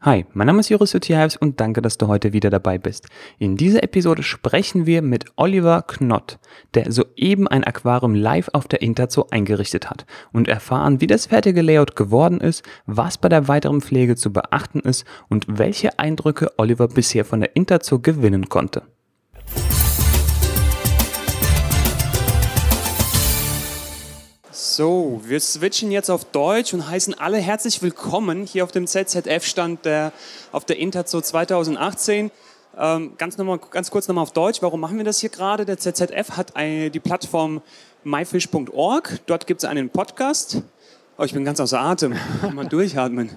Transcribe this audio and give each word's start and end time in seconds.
Hi, 0.00 0.24
mein 0.32 0.46
Name 0.46 0.60
ist 0.60 0.68
Joris 0.68 0.94
Utiaevs 0.94 1.36
und 1.36 1.58
danke, 1.58 1.82
dass 1.82 1.98
du 1.98 2.06
heute 2.06 2.32
wieder 2.32 2.50
dabei 2.50 2.78
bist. 2.78 3.08
In 3.40 3.56
dieser 3.56 3.82
Episode 3.82 4.22
sprechen 4.22 4.86
wir 4.86 5.02
mit 5.02 5.24
Oliver 5.34 5.82
Knott, 5.82 6.38
der 6.74 6.92
soeben 6.92 7.48
ein 7.48 7.64
Aquarium 7.64 8.14
live 8.14 8.48
auf 8.52 8.68
der 8.68 8.80
Interzoo 8.80 9.26
eingerichtet 9.32 9.90
hat 9.90 10.06
und 10.32 10.46
erfahren, 10.46 11.00
wie 11.00 11.08
das 11.08 11.26
fertige 11.26 11.62
Layout 11.62 11.96
geworden 11.96 12.40
ist, 12.40 12.62
was 12.86 13.18
bei 13.18 13.28
der 13.28 13.48
weiteren 13.48 13.80
Pflege 13.80 14.14
zu 14.14 14.32
beachten 14.32 14.78
ist 14.78 15.04
und 15.28 15.46
welche 15.48 15.98
Eindrücke 15.98 16.52
Oliver 16.58 16.86
bisher 16.86 17.24
von 17.24 17.40
der 17.40 17.56
Interzoo 17.56 17.98
gewinnen 17.98 18.48
konnte. 18.48 18.82
So, 24.78 25.20
wir 25.24 25.40
switchen 25.40 25.90
jetzt 25.90 26.08
auf 26.08 26.24
Deutsch 26.26 26.72
und 26.72 26.88
heißen 26.88 27.18
alle 27.18 27.38
herzlich 27.38 27.82
willkommen 27.82 28.44
hier 28.46 28.62
auf 28.62 28.70
dem 28.70 28.86
ZZF-Stand 28.86 29.84
der, 29.84 30.12
auf 30.52 30.66
der 30.66 30.78
Interzoo 30.78 31.20
2018. 31.20 32.30
Ähm, 32.78 33.14
ganz, 33.18 33.36
noch 33.38 33.44
mal, 33.44 33.58
ganz 33.58 33.90
kurz 33.90 34.06
nochmal 34.06 34.22
auf 34.22 34.32
Deutsch, 34.32 34.62
warum 34.62 34.78
machen 34.78 34.96
wir 34.96 35.02
das 35.02 35.18
hier 35.18 35.30
gerade? 35.30 35.64
Der 35.64 35.78
ZZF 35.78 36.36
hat 36.36 36.54
eine, 36.54 36.92
die 36.92 37.00
Plattform 37.00 37.60
myfish.org. 38.04 39.18
Dort 39.26 39.48
gibt 39.48 39.64
es 39.64 39.68
einen 39.68 39.90
Podcast. 39.90 40.62
Oh, 41.18 41.24
ich 41.24 41.32
bin 41.32 41.44
ganz 41.44 41.58
außer 41.58 41.80
Atem. 41.80 42.14
mal 42.54 42.64
durchatmen. 42.68 43.30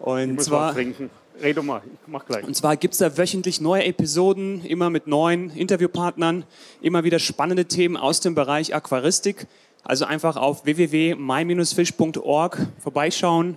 Und 0.00 0.20
ich 0.20 0.34
muss 0.34 0.44
zwar, 0.44 0.68
was 0.68 0.74
trinken. 0.74 1.08
Rede 1.40 1.62
mal, 1.62 1.80
ich 1.86 2.08
mach 2.08 2.26
gleich. 2.26 2.44
Und 2.44 2.54
zwar 2.54 2.76
gibt 2.76 2.92
es 2.92 2.98
da 2.98 3.16
wöchentlich 3.16 3.62
neue 3.62 3.84
Episoden, 3.84 4.62
immer 4.66 4.90
mit 4.90 5.06
neuen 5.06 5.48
Interviewpartnern, 5.48 6.44
immer 6.82 7.04
wieder 7.04 7.20
spannende 7.20 7.64
Themen 7.64 7.96
aus 7.96 8.20
dem 8.20 8.34
Bereich 8.34 8.74
Aquaristik. 8.74 9.46
Also 9.88 10.04
einfach 10.04 10.36
auf 10.36 10.66
www.my-fish.org 10.66 12.58
vorbeischauen, 12.78 13.56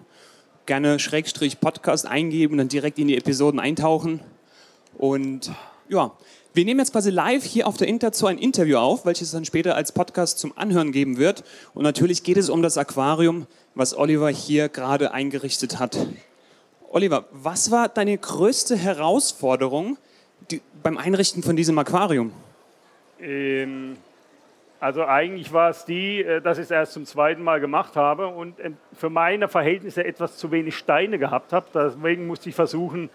gerne 0.66 0.98
Schrägstrich 0.98 1.60
Podcast 1.60 2.06
eingeben 2.08 2.58
dann 2.58 2.70
direkt 2.70 2.98
in 3.00 3.10
die 3.10 3.18
Episoden 3.18 3.60
eintauchen. 3.60 4.22
Und 4.98 5.52
ja, 5.90 6.14
wir 6.54 6.64
nehmen 6.64 6.80
jetzt 6.80 6.94
quasi 6.94 7.10
live 7.10 7.44
hier 7.44 7.68
auf 7.68 7.76
der 7.76 7.90
Interzoo 7.90 8.28
ein 8.28 8.38
Interview 8.38 8.78
auf, 8.78 9.06
welches 9.06 9.28
es 9.28 9.34
dann 9.34 9.44
später 9.44 9.76
als 9.76 9.92
Podcast 9.92 10.40
zum 10.40 10.58
Anhören 10.58 10.94
geben 10.94 11.18
wird. 11.18 11.44
Und 11.74 11.84
natürlich 11.84 12.24
geht 12.24 12.38
es 12.38 12.50
um 12.50 12.62
das 12.62 12.78
Aquarium, 12.78 13.46
was 13.76 13.94
Oliver 13.94 14.30
hier 14.30 14.70
gerade 14.70 15.12
eingerichtet 15.12 15.80
hat. 15.80 15.98
Oliver, 16.92 17.26
was 17.32 17.72
war 17.72 17.90
deine 17.90 18.18
größte 18.18 18.78
Herausforderung 18.78 19.98
die, 20.50 20.62
beim 20.82 20.98
Einrichten 20.98 21.44
von 21.44 21.58
diesem 21.58 21.78
Aquarium? 21.78 22.32
Ähm, 23.20 23.98
also 24.82 25.06
eigentlich 25.06 25.54
war 25.54 25.70
es 25.70 25.86
die, 25.86 26.24
äh, 26.24 26.42
dass 26.42 26.58
ich 26.58 26.64
es 26.64 26.72
erst 26.72 26.94
zum 26.94 27.06
zweiten 27.06 27.44
Mal 27.44 27.60
gemacht 27.60 27.96
habe 27.96 28.28
und 28.28 28.60
äh, 28.60 28.72
für 28.94 29.12
meine 29.12 29.48
Verhältnisse 29.48 30.04
etwas 30.04 30.38
zu 30.38 30.52
wenig 30.52 30.76
Steine 30.76 31.20
gehabt 31.20 31.54
habe. 31.54 31.68
Deswegen 31.72 32.26
musste 32.26 32.50
ich 32.50 32.56
versuchen, 32.56 33.12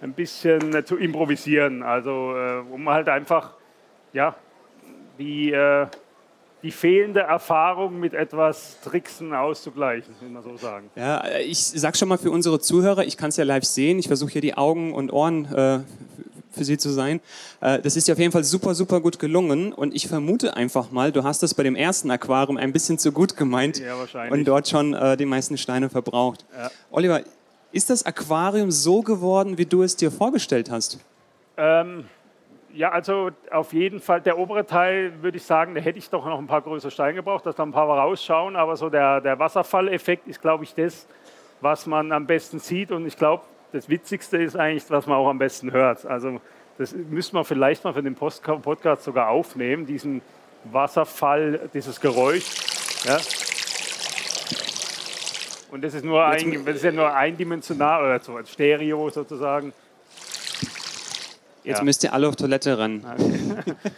ein 0.00 0.12
bisschen 0.12 0.76
äh, 0.76 0.84
zu 0.84 0.96
improvisieren. 0.96 1.82
Also 1.82 2.36
um 2.70 2.88
halt 2.88 3.08
einfach 3.08 3.54
ja, 4.12 4.36
die, 5.18 5.52
die 6.62 6.70
fehlende 6.70 7.20
Erfahrung 7.20 7.98
mit 7.98 8.14
etwas 8.14 8.80
Tricksen 8.80 9.34
auszugleichen, 9.34 10.14
will 10.20 10.30
man 10.30 10.42
so 10.44 10.56
sagen. 10.56 10.88
Ja, 10.94 11.24
ich 11.40 11.58
sag 11.58 11.96
schon 11.96 12.08
mal 12.08 12.18
für 12.18 12.30
unsere 12.30 12.60
Zuhörer, 12.60 13.04
ich 13.04 13.16
kann 13.16 13.30
es 13.30 13.36
ja 13.36 13.44
live 13.44 13.64
sehen. 13.64 13.98
Ich 13.98 14.06
versuche 14.06 14.30
hier 14.30 14.40
die 14.40 14.56
Augen 14.56 14.94
und 14.94 15.12
Ohren 15.12 15.52
äh, 15.52 15.80
für 16.50 16.64
Sie 16.64 16.78
zu 16.78 16.90
sein. 16.90 17.20
Äh, 17.60 17.80
das 17.80 17.96
ist 17.96 18.08
ja 18.08 18.14
auf 18.14 18.18
jeden 18.18 18.32
Fall 18.32 18.44
super, 18.44 18.74
super 18.74 19.00
gut 19.00 19.18
gelungen. 19.18 19.72
Und 19.72 19.94
ich 19.94 20.08
vermute 20.08 20.56
einfach 20.56 20.90
mal, 20.90 21.12
du 21.12 21.24
hast 21.24 21.42
das 21.42 21.54
bei 21.54 21.62
dem 21.62 21.76
ersten 21.76 22.10
Aquarium 22.10 22.56
ein 22.56 22.72
bisschen 22.72 22.98
zu 22.98 23.12
gut 23.12 23.36
gemeint 23.36 23.78
ja, 23.80 23.94
und 24.30 24.44
dort 24.44 24.68
schon 24.68 24.94
äh, 24.94 25.16
die 25.16 25.26
meisten 25.26 25.56
Steine 25.56 25.88
verbraucht. 25.88 26.44
Ja. 26.56 26.70
Oliver, 26.90 27.20
ist 27.72 27.90
das 27.90 28.06
Aquarium 28.06 28.70
so 28.70 29.02
geworden, 29.02 29.58
wie 29.58 29.66
du 29.66 29.82
es 29.82 29.96
dir 29.96 30.10
vorgestellt 30.10 30.70
hast? 30.70 30.98
Ähm, 31.56 32.04
ja, 32.72 32.90
also 32.90 33.30
auf 33.50 33.72
jeden 33.72 34.00
Fall. 34.00 34.20
Der 34.20 34.38
obere 34.38 34.64
Teil 34.64 35.22
würde 35.22 35.36
ich 35.36 35.44
sagen, 35.44 35.74
da 35.74 35.80
hätte 35.80 35.98
ich 35.98 36.08
doch 36.08 36.24
noch 36.24 36.38
ein 36.38 36.46
paar 36.46 36.62
größere 36.62 36.90
Steine 36.90 37.14
gebraucht, 37.14 37.44
dass 37.44 37.56
da 37.56 37.62
ein 37.62 37.72
paar 37.72 37.88
rausschauen. 37.88 38.56
Aber 38.56 38.76
so 38.76 38.88
der, 38.88 39.20
der 39.20 39.38
Wasserfalleffekt 39.38 40.28
ist, 40.28 40.40
glaube 40.40 40.64
ich, 40.64 40.74
das, 40.74 41.06
was 41.60 41.86
man 41.86 42.12
am 42.12 42.26
besten 42.26 42.58
sieht. 42.58 42.90
Und 42.90 43.06
ich 43.06 43.16
glaube, 43.16 43.42
das 43.72 43.88
Witzigste 43.88 44.38
ist 44.38 44.56
eigentlich, 44.56 44.88
was 44.90 45.06
man 45.06 45.16
auch 45.16 45.28
am 45.28 45.38
besten 45.38 45.72
hört. 45.72 46.06
Also 46.06 46.40
das 46.78 46.92
müssen 46.92 47.34
wir 47.34 47.44
vielleicht 47.44 47.84
mal 47.84 47.92
für 47.92 48.02
den 48.02 48.14
Podcast 48.14 49.04
sogar 49.04 49.28
aufnehmen, 49.28 49.86
diesen 49.86 50.22
Wasserfall, 50.64 51.68
dieses 51.74 52.00
Geräusch. 52.00 52.46
Ja. 53.04 53.18
Und 55.70 55.82
das 55.82 55.94
ist, 55.94 56.04
nur 56.04 56.24
ein, 56.24 56.64
das 56.64 56.76
ist 56.76 56.84
ja 56.84 56.92
nur 56.92 57.14
eindimensional 57.14 58.02
oder 58.02 58.20
so, 58.20 58.36
als 58.36 58.50
Stereo 58.50 59.10
sozusagen. 59.10 59.72
Jetzt 61.62 61.78
ja. 61.78 61.84
müsst 61.84 62.04
ihr 62.04 62.12
alle 62.12 62.28
auf 62.28 62.36
Toilette 62.36 62.78
rennen. 62.78 63.04
Okay. 63.04 63.74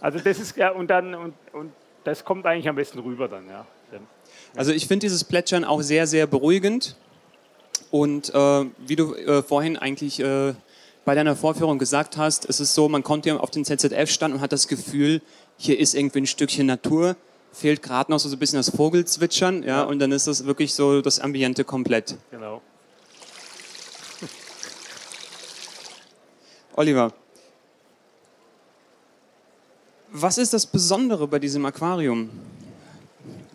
Also 0.00 0.18
das 0.18 0.38
ist 0.38 0.54
ja 0.58 0.68
und 0.70 0.88
dann 0.88 1.14
und, 1.14 1.32
und 1.54 1.72
das 2.04 2.26
kommt 2.26 2.44
eigentlich 2.44 2.68
am 2.68 2.76
besten 2.76 2.98
rüber 2.98 3.26
dann, 3.26 3.48
ja. 3.48 3.64
Also 4.56 4.72
ich 4.72 4.86
finde 4.86 5.06
dieses 5.06 5.24
Plätschern 5.24 5.64
auch 5.64 5.82
sehr, 5.82 6.06
sehr 6.06 6.26
beruhigend. 6.26 6.96
Und 7.94 8.34
äh, 8.34 8.64
wie 8.88 8.96
du 8.96 9.14
äh, 9.14 9.44
vorhin 9.44 9.76
eigentlich 9.76 10.18
äh, 10.18 10.54
bei 11.04 11.14
deiner 11.14 11.36
Vorführung 11.36 11.78
gesagt 11.78 12.16
hast, 12.16 12.44
ist 12.44 12.58
es 12.58 12.74
so, 12.74 12.88
man 12.88 13.04
kommt 13.04 13.22
hier 13.22 13.40
auf 13.40 13.52
den 13.52 13.64
ZZF-Stand 13.64 14.34
und 14.34 14.40
hat 14.40 14.50
das 14.50 14.66
Gefühl, 14.66 15.22
hier 15.58 15.78
ist 15.78 15.94
irgendwie 15.94 16.22
ein 16.22 16.26
Stückchen 16.26 16.66
Natur, 16.66 17.14
fehlt 17.52 17.82
gerade 17.82 18.10
noch 18.10 18.18
so 18.18 18.28
ein 18.28 18.36
bisschen 18.36 18.56
das 18.56 18.70
Vogelzwitschern, 18.70 19.62
ja, 19.62 19.68
ja, 19.68 19.82
und 19.84 20.00
dann 20.00 20.10
ist 20.10 20.26
das 20.26 20.44
wirklich 20.44 20.74
so 20.74 21.02
das 21.02 21.20
Ambiente 21.20 21.62
komplett. 21.62 22.16
Genau. 22.32 22.62
Oliver, 26.74 27.12
was 30.10 30.36
ist 30.38 30.52
das 30.52 30.66
Besondere 30.66 31.28
bei 31.28 31.38
diesem 31.38 31.64
Aquarium? 31.64 32.30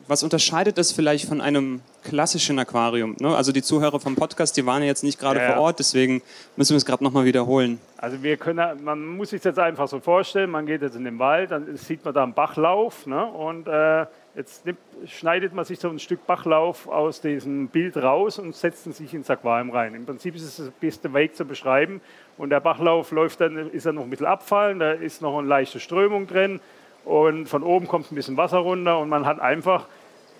Was 0.10 0.24
unterscheidet 0.24 0.80
das 0.80 0.92
vielleicht 0.92 1.30
von 1.30 1.40
einem 1.40 1.82
klassischen 2.04 2.58
Aquarium? 2.58 3.16
Ne? 3.20 3.36
Also 3.36 3.52
die 3.52 3.62
Zuhörer 3.62 4.00
vom 4.00 4.16
Podcast, 4.16 4.58
die 4.58 4.66
waren 4.66 4.82
ja 4.82 4.88
jetzt 4.88 5.04
nicht 5.04 5.20
gerade 5.20 5.40
ja, 5.40 5.54
vor 5.54 5.62
Ort, 5.62 5.78
deswegen 5.78 6.24
müssen 6.56 6.72
wir 6.72 6.78
es 6.78 6.86
gerade 6.88 7.04
nochmal 7.04 7.26
wiederholen. 7.26 7.80
Also 7.98 8.24
wir 8.24 8.36
können, 8.38 8.84
man 8.84 9.06
muss 9.06 9.30
sich 9.30 9.44
jetzt 9.44 9.60
einfach 9.60 9.88
so 9.88 10.00
vorstellen, 10.00 10.50
man 10.50 10.66
geht 10.66 10.82
jetzt 10.82 10.96
in 10.96 11.04
den 11.04 11.20
Wald, 11.20 11.52
dann 11.52 11.78
sieht 11.78 12.04
man 12.04 12.16
da 12.16 12.24
einen 12.24 12.34
Bachlauf 12.34 13.06
ne? 13.06 13.24
und 13.24 13.68
äh, 13.68 14.08
jetzt 14.36 14.66
nimmt, 14.66 14.80
schneidet 15.06 15.54
man 15.54 15.64
sich 15.64 15.78
so 15.78 15.90
ein 15.90 16.00
Stück 16.00 16.26
Bachlauf 16.26 16.88
aus 16.88 17.22
diesem 17.22 17.68
Bild 17.68 17.96
raus 17.96 18.40
und 18.40 18.56
setzt 18.56 18.88
ihn 18.88 18.94
sich 18.94 19.14
ins 19.14 19.30
Aquarium 19.30 19.70
rein. 19.70 19.94
Im 19.94 20.08
Prinzip 20.08 20.36
ist 20.36 20.42
es 20.42 20.58
das 20.58 20.72
beste 20.80 21.14
Weg 21.14 21.36
zu 21.36 21.46
beschreiben 21.46 22.02
und 22.36 22.50
der 22.50 22.62
Bachlauf 22.62 23.12
läuft 23.12 23.42
dann, 23.42 23.70
ist 23.70 23.86
dann 23.86 23.94
noch 23.94 24.06
ein 24.06 24.10
bisschen 24.10 24.26
abfallen, 24.26 24.80
da 24.80 24.92
ist 24.92 25.22
noch 25.22 25.38
eine 25.38 25.48
leichte 25.48 25.80
Strömung 25.80 26.26
drin 26.26 26.60
und 27.06 27.48
von 27.48 27.62
oben 27.62 27.88
kommt 27.88 28.12
ein 28.12 28.16
bisschen 28.16 28.38
Wasser 28.38 28.58
runter 28.58 28.98
und 28.98 29.10
man 29.10 29.28
hat 29.28 29.40
einfach 29.40 29.86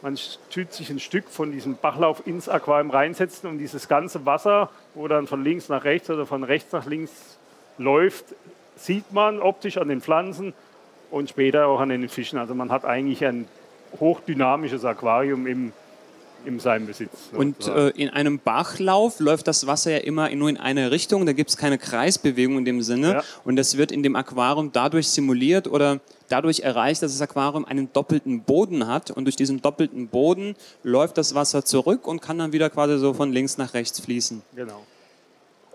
man 0.02 0.18
tut 0.50 0.74
sich 0.74 0.90
ein 0.90 1.00
Stück 1.00 1.30
von 1.30 1.52
diesem 1.52 1.76
Bachlauf 1.76 2.26
ins 2.26 2.48
Aquarium 2.48 2.92
reinsetzen 2.92 3.50
und 3.50 3.58
dieses 3.58 3.88
ganze 3.88 4.26
Wasser, 4.26 4.70
wo 4.94 5.08
dann 5.08 5.28
von 5.28 5.44
links 5.44 5.70
nach 5.70 5.84
rechts 5.84 6.10
oder 6.10 6.26
von 6.26 6.44
rechts 6.44 6.72
nach 6.72 6.86
links 6.86 7.38
läuft, 7.78 8.26
sieht 8.76 9.12
man 9.12 9.42
optisch 9.42 9.78
an 9.78 9.90
den 9.90 10.02
Pflanzen 10.02 10.54
und 11.12 11.30
später 11.30 11.68
auch 11.68 11.80
an 11.80 11.90
den 11.90 12.08
Fischen. 12.08 12.40
Also 12.40 12.56
man 12.56 12.72
hat 12.72 12.86
eigentlich 12.86 13.26
ein 13.26 13.48
hochdynamisches 14.00 14.86
Aquarium 14.86 15.48
im, 15.48 15.74
in 16.46 16.60
seinem 16.60 16.88
Besitz. 16.88 17.10
Und 17.34 17.68
äh, 17.68 17.90
in 17.90 18.10
einem 18.10 18.40
Bachlauf 18.40 19.20
läuft 19.20 19.48
das 19.48 19.68
Wasser 19.68 19.92
ja 19.92 19.98
immer 19.98 20.30
nur 20.36 20.50
in 20.50 20.58
eine 20.58 20.92
Richtung, 20.92 21.26
da 21.26 21.34
gibt 21.34 21.50
es 21.50 21.58
keine 21.58 21.78
Kreisbewegung 21.78 22.58
in 22.60 22.66
dem 22.66 22.82
Sinne. 22.82 23.14
Ja. 23.14 23.24
Und 23.44 23.56
das 23.56 23.78
wird 23.78 23.92
in 23.92 24.04
dem 24.04 24.16
Aquarium 24.16 24.72
dadurch 24.72 25.10
simuliert 25.10 25.68
oder 25.68 26.00
dadurch 26.30 26.62
erreicht, 26.62 27.02
dass 27.02 27.12
das 27.12 27.22
Aquarium 27.22 27.66
einen 27.66 27.92
doppelten 27.92 28.42
Boden 28.42 28.88
hat. 28.88 29.12
Und 29.12 29.26
durch 29.26 29.36
diesen 29.36 29.62
doppelten 29.62 30.08
Boden 30.08 30.56
läuft 30.84 31.18
das 31.18 31.36
Wasser 31.36 31.66
zurück 31.66 32.08
und 32.08 32.22
kann 32.22 32.38
dann 32.38 32.54
wieder 32.54 32.70
quasi 32.70 32.98
so 32.98 33.14
von 33.14 33.32
links 33.32 33.58
nach 33.58 33.74
rechts 33.74 34.00
fließen. 34.00 34.42
Genau. 34.56 34.86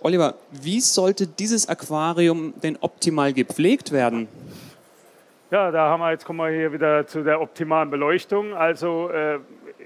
Oliver, 0.00 0.34
wie 0.50 0.80
sollte 0.80 1.26
dieses 1.26 1.68
Aquarium 1.68 2.52
denn 2.62 2.76
optimal 2.80 3.32
gepflegt 3.32 3.90
werden? 3.90 4.28
Ja, 5.50 5.70
da 5.70 5.88
haben 5.88 6.00
wir 6.00 6.10
jetzt 6.10 6.24
kommen 6.24 6.40
wir 6.40 6.48
hier 6.48 6.72
wieder 6.72 7.06
zu 7.06 7.22
der 7.22 7.40
optimalen 7.40 7.88
Beleuchtung. 7.88 8.54
Also 8.54 9.08
äh, 9.10 9.38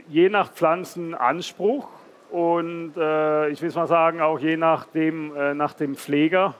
je 0.09 0.29
nach 0.29 0.51
Pflanzenanspruch 0.53 1.89
und 2.31 2.93
äh, 2.97 3.49
ich 3.49 3.63
will 3.63 3.73
mal 3.73 3.87
sagen, 3.87 4.21
auch 4.21 4.39
je 4.39 4.57
nach 4.57 4.87
dem, 4.87 5.35
äh, 5.37 5.55
nach 5.55 5.75
dem 5.75 5.97
Pfleger, 5.97 6.55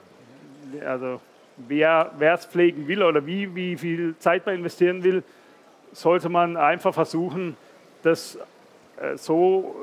also 0.85 1.19
wer 1.57 2.11
es 2.19 2.45
pflegen 2.45 2.87
will 2.87 3.03
oder 3.03 3.25
wie, 3.25 3.53
wie 3.55 3.75
viel 3.75 4.15
Zeit 4.17 4.45
man 4.45 4.55
investieren 4.55 5.03
will, 5.03 5.23
sollte 5.91 6.29
man 6.29 6.57
einfach 6.57 6.93
versuchen, 6.93 7.57
das 8.03 8.37
äh, 9.01 9.17
so 9.17 9.75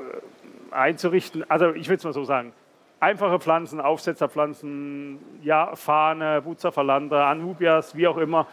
äh, 0.71 0.73
einzurichten. 0.73 1.49
Also 1.49 1.73
ich 1.73 1.89
will 1.89 1.97
es 1.97 2.03
mal 2.03 2.13
so 2.13 2.23
sagen, 2.23 2.53
einfache 2.99 3.39
Pflanzen, 3.39 3.79
Aufsetzerpflanzen, 3.79 5.19
ja, 5.43 5.75
Fahne, 5.75 6.41
Buzzerverlander, 6.41 7.25
Anubias, 7.27 7.95
wie 7.95 8.07
auch 8.07 8.17
immer, 8.17 8.47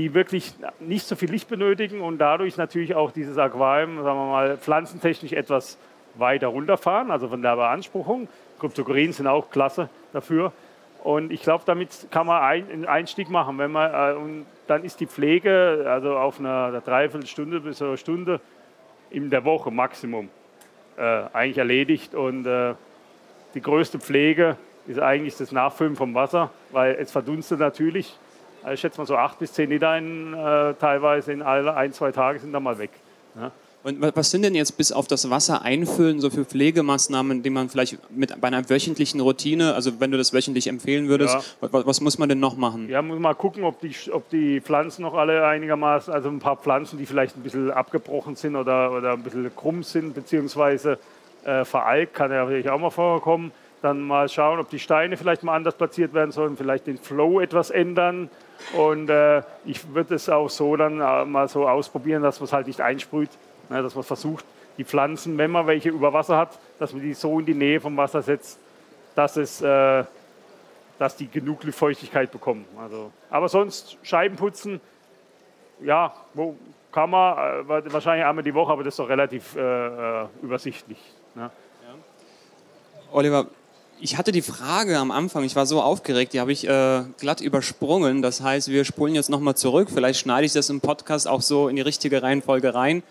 die 0.00 0.14
wirklich 0.14 0.54
nicht 0.78 1.06
so 1.06 1.14
viel 1.14 1.30
Licht 1.30 1.48
benötigen 1.48 2.00
und 2.00 2.18
dadurch 2.18 2.56
natürlich 2.56 2.94
auch 2.94 3.10
dieses 3.10 3.36
Aquarium, 3.36 4.02
sagen 4.02 4.18
wir 4.18 4.26
mal, 4.26 4.56
pflanzentechnisch 4.56 5.32
etwas 5.32 5.76
weiter 6.14 6.48
runterfahren, 6.48 7.10
also 7.10 7.28
von 7.28 7.42
der 7.42 7.54
Beanspruchung. 7.56 8.26
Kryptokorin 8.58 9.12
sind 9.12 9.26
auch 9.26 9.50
klasse 9.50 9.90
dafür. 10.14 10.52
Und 11.04 11.32
ich 11.32 11.42
glaube, 11.42 11.64
damit 11.66 12.08
kann 12.10 12.26
man 12.26 12.42
einen 12.42 12.86
Einstieg 12.86 13.28
machen. 13.28 13.58
Wenn 13.58 13.72
man, 13.72 13.92
äh, 13.92 14.16
und 14.16 14.46
dann 14.66 14.84
ist 14.84 15.00
die 15.00 15.06
Pflege, 15.06 15.84
also 15.86 16.16
auf 16.16 16.40
einer, 16.40 16.80
Dreiviertelstunde 16.80 17.60
bis 17.60 17.82
einer 17.82 17.96
Stunde 17.96 18.40
in 19.10 19.28
der 19.28 19.44
Woche 19.44 19.70
Maximum, 19.70 20.30
äh, 20.96 21.02
eigentlich 21.32 21.58
erledigt. 21.58 22.14
Und 22.14 22.46
äh, 22.46 22.74
die 23.54 23.60
größte 23.60 23.98
Pflege 23.98 24.56
ist 24.86 24.98
eigentlich 24.98 25.36
das 25.36 25.52
Nachfüllen 25.52 25.96
vom 25.96 26.14
Wasser, 26.14 26.50
weil 26.70 26.96
es 26.98 27.12
verdunstet 27.12 27.60
natürlich. 27.60 28.16
Also 28.62 28.74
ich 28.74 28.80
schätze 28.80 28.98
mal 28.98 29.06
so 29.06 29.16
acht 29.16 29.38
bis 29.38 29.52
zehn 29.52 29.70
Liter 29.70 29.96
in, 29.96 30.34
äh, 30.34 30.74
teilweise 30.74 31.32
in 31.32 31.42
alle 31.42 31.74
ein, 31.74 31.92
zwei 31.92 32.12
Tagen 32.12 32.38
sind 32.38 32.52
dann 32.52 32.62
mal 32.62 32.78
weg. 32.78 32.90
Ja. 33.36 33.52
Und 33.82 34.14
was 34.14 34.30
sind 34.30 34.42
denn 34.42 34.54
jetzt 34.54 34.76
bis 34.76 34.92
auf 34.92 35.06
das 35.06 35.30
Wasser 35.30 35.62
einfüllen 35.62 36.20
so 36.20 36.28
für 36.28 36.44
Pflegemaßnahmen, 36.44 37.42
die 37.42 37.48
man 37.48 37.70
vielleicht 37.70 37.98
mit 38.10 38.38
bei 38.38 38.48
einer 38.48 38.68
wöchentlichen 38.68 39.20
Routine, 39.20 39.74
also 39.74 40.00
wenn 40.00 40.10
du 40.10 40.18
das 40.18 40.34
wöchentlich 40.34 40.66
empfehlen 40.66 41.08
würdest, 41.08 41.34
ja. 41.34 41.70
was, 41.70 41.86
was, 41.86 42.00
muss 42.02 42.18
man 42.18 42.28
denn 42.28 42.40
noch 42.40 42.58
machen? 42.58 42.90
Ja, 42.90 43.00
muss 43.00 43.18
mal 43.18 43.34
gucken, 43.34 43.64
ob 43.64 43.80
die, 43.80 43.94
ob 44.12 44.28
die 44.28 44.60
Pflanzen 44.60 45.00
noch 45.00 45.14
alle 45.14 45.46
einigermaßen, 45.46 46.12
also 46.12 46.28
ein 46.28 46.40
paar 46.40 46.56
Pflanzen, 46.56 46.98
die 46.98 47.06
vielleicht 47.06 47.38
ein 47.38 47.42
bisschen 47.42 47.70
abgebrochen 47.70 48.36
sind 48.36 48.54
oder, 48.54 48.92
oder 48.92 49.14
ein 49.14 49.22
bisschen 49.22 49.50
krumm 49.56 49.82
sind, 49.82 50.14
beziehungsweise 50.14 50.98
äh, 51.44 51.64
veralkt, 51.64 52.12
kann 52.12 52.30
ja 52.30 52.44
natürlich 52.44 52.68
auch 52.68 52.78
mal 52.78 52.90
vorkommen. 52.90 53.50
Dann 53.80 54.02
mal 54.02 54.28
schauen, 54.28 54.60
ob 54.60 54.68
die 54.68 54.78
Steine 54.78 55.16
vielleicht 55.16 55.42
mal 55.42 55.56
anders 55.56 55.74
platziert 55.74 56.12
werden 56.12 56.32
sollen, 56.32 56.58
vielleicht 56.58 56.86
den 56.86 56.98
Flow 56.98 57.40
etwas 57.40 57.70
ändern. 57.70 58.28
Und 58.74 59.10
äh, 59.10 59.42
ich 59.64 59.94
würde 59.94 60.14
es 60.14 60.28
auch 60.28 60.48
so 60.48 60.76
dann 60.76 61.00
äh, 61.00 61.24
mal 61.24 61.48
so 61.48 61.68
ausprobieren, 61.68 62.22
dass 62.22 62.40
man 62.40 62.44
es 62.44 62.52
halt 62.52 62.66
nicht 62.66 62.80
einsprüht, 62.80 63.30
ne, 63.68 63.82
dass 63.82 63.94
man 63.94 64.04
versucht, 64.04 64.44
die 64.78 64.84
Pflanzen, 64.84 65.36
wenn 65.38 65.50
man 65.50 65.66
welche 65.66 65.90
über 65.90 66.12
Wasser 66.12 66.36
hat, 66.36 66.58
dass 66.78 66.92
man 66.92 67.02
die 67.02 67.14
so 67.14 67.38
in 67.40 67.46
die 67.46 67.54
Nähe 67.54 67.80
vom 67.80 67.96
Wasser 67.96 68.22
setzt, 68.22 68.58
dass, 69.14 69.36
es, 69.36 69.60
äh, 69.60 70.04
dass 70.98 71.16
die 71.16 71.28
genug 71.28 71.64
Luftfeuchtigkeit 71.64 72.30
bekommen. 72.30 72.64
Also, 72.80 73.10
aber 73.28 73.48
sonst 73.48 73.98
Scheiben 74.02 74.36
putzen, 74.36 74.80
ja, 75.80 76.14
wo 76.34 76.56
kann 76.92 77.10
man, 77.10 77.36
äh, 77.68 77.92
wahrscheinlich 77.92 78.24
einmal 78.24 78.44
die 78.44 78.54
Woche, 78.54 78.72
aber 78.72 78.84
das 78.84 78.94
ist 78.94 78.98
doch 78.98 79.08
relativ 79.08 79.56
äh, 79.56 79.60
äh 80.22 80.26
übersichtlich. 80.42 80.98
Ne? 81.34 81.42
Ja. 81.42 81.94
Oliver, 83.12 83.46
ich 84.00 84.16
hatte 84.16 84.32
die 84.32 84.42
Frage 84.42 84.98
am 84.98 85.10
Anfang, 85.10 85.44
ich 85.44 85.56
war 85.56 85.66
so 85.66 85.80
aufgeregt, 85.80 86.32
die 86.32 86.40
habe 86.40 86.52
ich 86.52 86.66
äh, 86.66 87.02
glatt 87.18 87.40
übersprungen. 87.40 88.22
Das 88.22 88.40
heißt, 88.40 88.68
wir 88.68 88.84
spulen 88.84 89.14
jetzt 89.14 89.30
nochmal 89.30 89.56
zurück. 89.56 89.88
Vielleicht 89.92 90.20
schneide 90.20 90.46
ich 90.46 90.52
das 90.52 90.70
im 90.70 90.80
Podcast 90.80 91.28
auch 91.28 91.42
so 91.42 91.68
in 91.68 91.76
die 91.76 91.82
richtige 91.82 92.22
Reihenfolge 92.22 92.74
rein. 92.74 93.02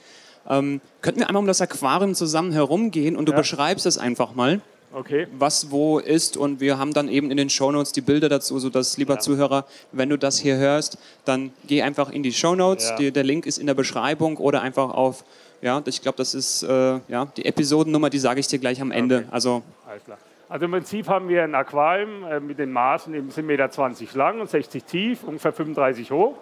Ähm, 0.50 0.81
könnten 1.01 1.19
wir 1.19 1.27
einmal 1.27 1.41
um 1.41 1.47
das 1.47 1.62
Aquarium 1.62 2.15
zusammen 2.15 2.51
herumgehen 2.51 3.15
und 3.15 3.27
du 3.27 3.33
ja. 3.33 3.38
beschreibst 3.38 3.86
es 3.86 3.97
einfach 3.97 4.33
mal, 4.33 4.62
okay. 4.94 5.27
was 5.38 5.69
wo 5.69 6.00
ist 6.00 6.38
und 6.38 6.59
wir 6.59 6.80
haben 6.80 6.94
dann 6.94 7.07
eben 7.07 7.30
in 7.30 7.38
den 7.38 7.50
Shownotes 7.50 7.91
die 7.91 8.01
Bilder 8.01 8.30
dazu, 8.30 8.57
sodass, 8.57 8.97
lieber 8.97 9.15
ja. 9.15 9.19
Zuhörer, 9.19 9.65
wenn 9.91 10.09
du 10.09 10.18
das 10.18 10.39
hier 10.39 10.56
hörst, 10.56 10.97
dann 11.25 11.51
geh 11.68 11.81
einfach 11.83 12.09
in 12.09 12.24
die 12.24 12.33
Shownotes, 12.33 12.94
ja. 13.00 13.12
der 13.12 13.24
Link 13.24 13.45
ist 13.45 13.59
in 13.59 13.68
der 13.68 13.75
Beschreibung 13.75 14.38
oder 14.38 14.62
einfach 14.62 14.89
auf, 14.91 15.24
ja, 15.62 15.81
ich 15.86 16.01
glaube, 16.01 16.18
das 16.18 16.33
ist 16.33 16.63
äh, 16.63 17.00
ja, 17.09 17.25
die 17.38 17.45
Episodennummer, 17.45 18.09
die 18.09 18.19
sage 18.19 18.39
ich 18.39 18.47
dir 18.47 18.59
gleich 18.59 18.81
am 18.81 18.91
Ende. 18.91 19.18
Okay. 19.18 19.27
Also, 19.30 19.62
Alles 19.88 20.03
klar. 20.06 20.18
Also 20.50 20.66
im 20.66 20.72
Prinzip 20.72 21.07
haben 21.07 21.30
wir 21.30 21.44
ein 21.44 21.54
Aquarium 21.54 22.24
äh, 22.24 22.40
mit 22.40 22.57
den 22.57 22.72
Maßen, 22.72 23.13
eben 23.13 23.30
sind 23.30 23.46
1,20 23.48 24.01
Meter 24.01 24.18
lang 24.18 24.42
und 24.42 24.50
60 24.50 24.84
tief, 24.84 25.24
ungefähr 25.24 25.54
35 25.54 26.10
hoch. 26.10 26.40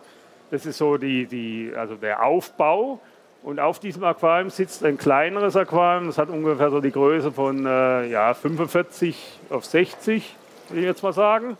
Das 0.49 0.65
ist 0.65 0.77
so 0.77 0.95
die, 0.95 1.25
die, 1.25 1.73
also 1.75 1.95
der 1.95 2.23
Aufbau. 2.23 3.01
Und 3.43 3.59
auf 3.59 3.79
diesem 3.79 4.05
Aquarium 4.05 4.49
sitzt 4.49 4.85
ein 4.85 4.97
kleineres 4.97 5.57
Aquarium, 5.57 6.07
das 6.07 6.17
hat 6.17 6.29
ungefähr 6.29 6.69
so 6.69 6.79
die 6.79 6.91
Größe 6.91 7.33
von 7.33 7.65
äh, 7.65 8.07
ja, 8.07 8.33
45 8.33 9.39
auf 9.49 9.65
60, 9.65 10.35
würde 10.69 10.79
ich 10.79 10.87
jetzt 10.87 11.03
mal 11.03 11.13
sagen. 11.13 11.57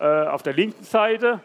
Äh, 0.00 0.04
auf 0.04 0.42
der 0.42 0.52
linken 0.52 0.82
Seite 0.82 1.40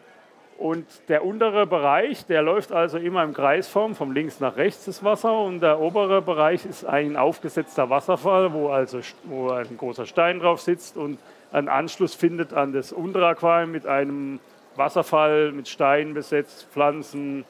und 0.62 0.86
der 1.08 1.26
untere 1.26 1.66
Bereich, 1.66 2.28
der 2.28 2.44
läuft 2.44 2.72
also 2.72 3.00
immer 3.00 3.24
im 3.24 3.34
Kreisform, 3.34 3.96
von 3.96 4.14
links 4.14 4.40
nach 4.40 4.58
rechts 4.58 4.86
das 4.86 5.04
Wasser. 5.04 5.40
Und 5.40 5.62
der 5.62 5.80
obere 5.80 6.22
Bereich 6.22 6.68
ist 6.68 6.86
ein 6.86 7.18
aufgesetzter 7.18 7.90
Wasserfall, 7.90 8.54
wo 8.54 8.70
also 8.70 9.00
wo 9.24 9.50
ein 9.50 9.76
großer 9.76 10.06
Stein 10.06 10.40
drauf 10.40 10.62
sitzt 10.62 10.98
und 10.98 11.18
einen 11.52 11.68
Anschluss 11.68 12.14
findet 12.14 12.54
an 12.54 12.74
das 12.74 12.92
untere 12.92 13.28
Aquarium 13.28 13.72
mit 13.72 13.88
einem 13.88 14.40
Wasserfall 14.76 15.52
mit 15.52 15.68
Steinen 15.68 16.14
besetzt, 16.14 16.68
Pflanzen 16.72 17.44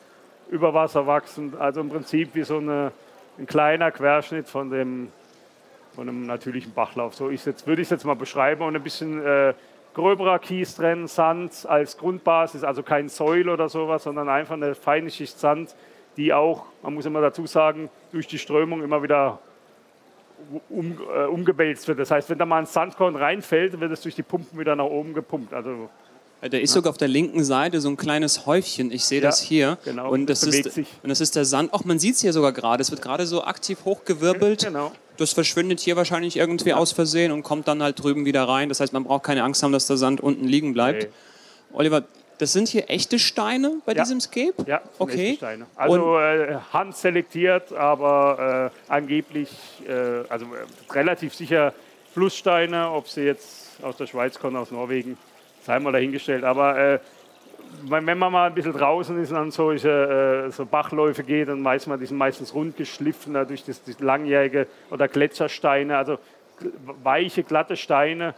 über 0.50 0.74
Wasser 0.74 1.06
wachsend. 1.06 1.60
Also 1.60 1.82
im 1.82 1.90
Prinzip 1.90 2.34
wie 2.34 2.44
so 2.44 2.60
eine, 2.60 2.94
ein 3.38 3.46
kleiner 3.46 3.92
Querschnitt 3.92 4.48
von 4.48 4.70
dem 4.70 5.10
von 5.94 6.08
einem 6.08 6.26
natürlichen 6.26 6.74
Bachlauf. 6.74 7.16
So 7.16 7.28
ist 7.28 7.46
jetzt, 7.46 7.68
würde 7.68 7.82
ich 7.82 7.88
es 7.88 7.90
jetzt 7.90 8.06
mal 8.06 8.16
beschreiben 8.16 8.62
und 8.64 8.74
ein 8.74 8.82
bisschen 8.82 9.22
äh, 9.22 9.54
gröberer 9.94 10.40
Kies 10.40 10.76
drin, 10.76 11.08
Sand 11.08 11.66
als 11.68 11.98
Grundbasis, 11.98 12.64
also 12.64 12.84
kein 12.84 13.10
Säul 13.10 13.50
oder 13.50 13.70
sowas, 13.70 14.04
sondern 14.04 14.30
einfach 14.30 14.56
eine 14.56 14.76
feine 14.76 15.10
Schicht 15.10 15.40
Sand, 15.40 15.76
die 16.18 16.34
auch, 16.34 16.66
man 16.82 16.94
muss 16.94 17.06
immer 17.06 17.22
dazu 17.22 17.46
sagen, 17.46 17.90
durch 18.12 18.28
die 18.28 18.40
Strömung 18.40 18.84
immer 18.84 19.04
wieder 19.04 19.40
um, 20.70 20.98
äh, 21.16 21.26
umgewälzt 21.26 21.88
wird. 21.88 22.00
Das 22.00 22.12
heißt, 22.12 22.30
wenn 22.30 22.38
da 22.38 22.46
mal 22.46 22.60
ein 22.60 22.66
Sandkorn 22.66 23.16
reinfällt, 23.16 23.80
wird 23.80 23.92
es 23.92 24.02
durch 24.02 24.16
die 24.16 24.24
Pumpen 24.24 24.60
wieder 24.60 24.76
nach 24.76 24.86
oben 24.86 25.14
gepumpt. 25.14 25.54
Also 25.54 25.90
da 26.42 26.58
ist 26.58 26.74
sogar 26.74 26.90
auf 26.90 26.98
der 26.98 27.08
linken 27.08 27.44
Seite 27.44 27.80
so 27.82 27.90
ein 27.90 27.98
kleines 27.98 28.48
Häufchen. 28.48 28.92
Ich 28.92 29.06
sehe 29.06 29.22
ja, 29.22 29.28
das 29.28 29.40
hier. 29.40 29.78
Genau, 29.86 30.12
und 30.12 30.28
das, 30.28 30.42
das 30.42 30.56
ist, 30.56 30.72
sich. 30.72 30.88
und 31.04 31.10
das 31.10 31.22
ist 31.22 31.36
der 31.36 31.46
Sand. 31.46 31.72
Auch 31.72 31.86
man 31.86 32.00
sieht 32.00 32.16
es 32.16 32.22
hier 32.22 32.34
sogar 32.34 32.52
gerade. 32.52 32.82
Es 32.82 32.90
wird 32.90 33.02
gerade 33.02 33.28
so 33.28 33.44
aktiv 33.44 33.78
hochgewirbelt. 33.86 34.66
Genau. 34.66 34.92
Das 35.22 35.34
verschwindet 35.34 35.80
hier 35.80 35.96
wahrscheinlich 35.96 36.36
irgendwie 36.36 36.70
ja. 36.70 36.78
aus 36.78 36.94
Versehen 36.94 37.32
und 37.32 37.44
kommt 37.44 37.68
dann 37.68 37.84
halt 37.84 38.02
drüben 38.02 38.26
wieder 38.26 38.44
rein. 38.44 38.70
Das 38.70 38.80
heißt, 38.80 38.92
man 38.92 39.04
braucht 39.04 39.24
keine 39.24 39.44
Angst 39.44 39.62
haben, 39.62 39.72
dass 39.72 39.86
der 39.86 39.98
Sand 39.98 40.20
unten 40.20 40.48
liegen 40.48 40.74
bleibt. 40.74 41.04
Nee. 41.04 41.10
Oliver, 41.74 42.04
das 42.40 42.54
sind 42.54 42.68
hier 42.68 42.90
echte 42.90 43.20
Steine 43.20 43.82
bei 43.86 43.94
ja. 43.94 44.02
diesem 44.02 44.20
Scape? 44.20 44.56
Ja, 44.66 44.82
okay. 44.98 45.34
echte 45.34 45.38
Steine. 45.38 45.68
Also 45.76 46.18
äh, 46.18 46.58
handselektiert, 46.74 47.72
aber 47.72 48.72
äh, 48.74 48.92
angeblich, 48.92 49.50
äh, 49.88 50.28
also 50.28 50.46
äh, 50.46 50.92
relativ 50.92 51.36
sicher 51.36 51.76
Flusssteine, 52.16 52.90
ob 52.90 53.08
sie 53.08 53.22
jetzt 53.22 53.84
aus 53.84 53.98
der 53.98 54.08
Schweiz 54.08 54.40
kommen, 54.40 54.56
aus 54.58 54.72
Norwegen 54.72 55.20
sei 55.68 55.80
mal 55.80 55.92
dahingestellt. 55.92 56.44
Aber 56.44 56.78
äh, 56.80 57.00
wenn 57.90 58.18
man 58.18 58.32
mal 58.32 58.48
ein 58.48 58.54
bisschen 58.54 58.74
draußen 58.74 59.18
ist 59.22 59.32
und 59.32 59.38
an 59.38 59.52
solche 59.52 60.48
äh, 60.48 60.52
so 60.52 60.66
Bachläufe 60.66 61.24
geht, 61.24 61.48
dann 61.48 61.64
weiß 61.64 61.88
man, 61.88 62.00
die 62.00 62.06
sind 62.06 62.18
meistens 62.18 62.54
rund 62.54 62.78
geschliffen 62.78 63.34
durch 63.34 63.64
das, 63.64 63.84
das 63.84 64.00
langjährige 64.00 64.68
oder 64.90 65.08
Gletschersteine, 65.08 65.98
also 65.98 66.18
weiche, 67.04 67.44
glatte 67.44 67.78
Steine 67.78 68.30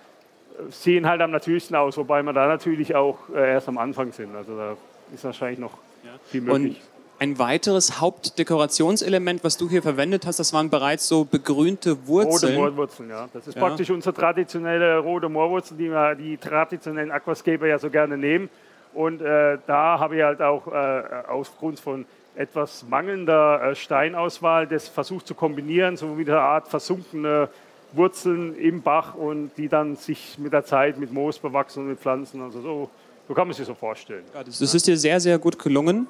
äh, 0.58 0.72
sehen 0.72 1.08
halt 1.08 1.22
am 1.22 1.32
natürlichsten 1.32 1.76
aus, 1.76 1.98
wobei 1.98 2.22
wir 2.24 2.34
da 2.34 2.48
natürlich 2.48 2.96
auch 2.96 3.18
äh, 3.34 3.52
erst 3.52 3.68
am 3.68 3.78
Anfang 3.78 4.12
sind. 4.12 4.36
Also 4.36 4.56
da 4.58 4.78
ist 5.14 5.24
wahrscheinlich 5.24 5.60
noch 5.60 5.74
ja. 6.04 6.12
viel 6.26 6.42
möglich. 6.42 6.78
Und 6.78 6.94
ein 7.20 7.40
weiteres 7.40 8.02
Hauptdekorationselement, 8.02 9.44
was 9.44 9.56
du 9.58 9.70
hier 9.70 9.82
verwendet 9.82 10.26
hast, 10.26 10.40
das 10.40 10.52
waren 10.52 10.70
bereits 10.70 11.08
so 11.08 11.24
begrünte 11.24 12.08
Wurzeln. 12.08 12.56
Rote 12.56 12.72
Moorwurzeln, 12.72 13.10
ja. 13.10 13.30
Das 13.32 13.48
ist 13.48 13.56
ja. 13.56 13.62
praktisch 13.62 13.90
unsere 13.92 14.14
traditionelle 14.14 14.98
rote 14.98 15.30
Moorwurzel, 15.30 15.78
die 15.78 15.90
wir 15.90 16.16
die 16.16 16.38
traditionellen 16.38 17.12
Aquascaper 17.12 17.68
ja 17.68 17.80
so 17.80 17.90
gerne 17.90 18.18
nehmen. 18.18 18.50
Und 18.94 19.22
äh, 19.22 19.58
da 19.66 20.00
habe 20.00 20.18
ich 20.18 20.24
halt 20.24 20.42
auch 20.42 20.68
äh, 20.68 21.04
aufgrund 21.28 21.80
von 21.80 22.06
etwas 22.36 22.84
mangelnder 22.90 23.62
äh, 23.62 23.76
Steinauswahl 23.76 24.68
das 24.68 24.88
versucht 24.88 25.28
zu 25.28 25.36
kombinieren, 25.36 25.98
so 25.98 26.18
wie 26.18 26.24
eine 26.24 26.40
Art 26.40 26.68
versunkene 26.68 27.50
Wurzeln 27.92 28.56
im 28.58 28.82
Bach 28.82 29.14
und 29.14 29.52
die 29.58 29.68
dann 29.68 29.96
sich 29.96 30.38
mit 30.38 30.52
der 30.54 30.66
Zeit 30.66 30.98
mit 30.98 31.14
Moos 31.14 31.38
bewachsen 31.38 31.84
und 31.84 31.90
mit 31.90 32.00
Pflanzen. 32.00 32.42
Also 32.42 32.62
so, 32.62 32.90
so 33.28 33.34
kann 33.34 33.48
man 33.48 33.56
sich 33.56 33.66
so 33.66 33.76
vorstellen. 33.76 34.24
Ja, 34.34 34.44
das, 34.44 34.60
das 34.60 34.74
ist 34.74 34.88
dir 34.88 34.98
sehr, 34.98 35.20
sehr 35.20 35.38
gut 35.38 35.60
gelungen. 35.60 36.08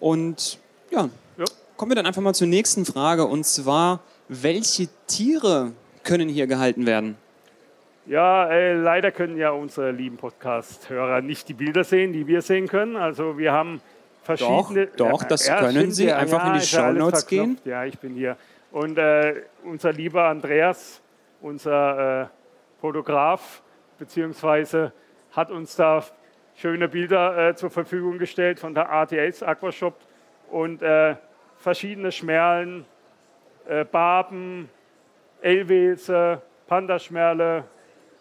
Und 0.00 0.58
ja, 0.90 1.08
ja, 1.36 1.44
kommen 1.76 1.92
wir 1.92 1.96
dann 1.96 2.06
einfach 2.06 2.22
mal 2.22 2.34
zur 2.34 2.48
nächsten 2.48 2.84
Frage 2.84 3.24
und 3.24 3.44
zwar, 3.44 4.00
welche 4.28 4.88
Tiere 5.06 5.72
können 6.02 6.28
hier 6.28 6.46
gehalten 6.46 6.86
werden? 6.86 7.16
Ja, 8.08 8.48
äh, 8.48 8.72
leider 8.72 9.12
können 9.12 9.36
ja 9.36 9.50
unsere 9.50 9.90
lieben 9.90 10.16
Podcast-Hörer 10.16 11.20
nicht 11.20 11.46
die 11.50 11.52
Bilder 11.52 11.84
sehen, 11.84 12.14
die 12.14 12.26
wir 12.26 12.40
sehen 12.40 12.66
können. 12.66 12.96
Also 12.96 13.36
wir 13.36 13.52
haben 13.52 13.82
verschiedene. 14.22 14.86
Doch, 14.96 15.10
doch 15.10 15.24
das 15.24 15.46
ja, 15.46 15.60
können 15.60 15.90
Sie. 15.90 16.10
Einfach 16.10 16.46
ja, 16.46 16.54
in 16.54 16.58
die 16.58 16.64
Show 16.64 16.90
Notes 16.92 17.26
gehen. 17.26 17.58
Ja, 17.66 17.84
ich 17.84 17.98
bin 17.98 18.14
hier. 18.14 18.38
Und 18.72 18.96
äh, 18.96 19.42
unser 19.62 19.92
lieber 19.92 20.24
Andreas, 20.24 21.02
unser 21.42 22.22
äh, 22.22 22.26
Fotograf, 22.80 23.60
beziehungsweise 23.98 24.90
hat 25.32 25.50
uns 25.50 25.76
da 25.76 26.02
schöne 26.56 26.88
Bilder 26.88 27.50
äh, 27.50 27.56
zur 27.56 27.68
Verfügung 27.68 28.16
gestellt 28.16 28.58
von 28.58 28.74
der 28.74 28.90
ATS 28.90 29.42
Aquashop 29.42 29.94
und 30.50 30.80
äh, 30.80 31.14
verschiedene 31.58 32.10
Schmerlen, 32.10 32.86
äh, 33.68 33.84
Barben, 33.84 34.70
Elwelse, 35.42 36.40
Pandaschmerle, 36.68 37.64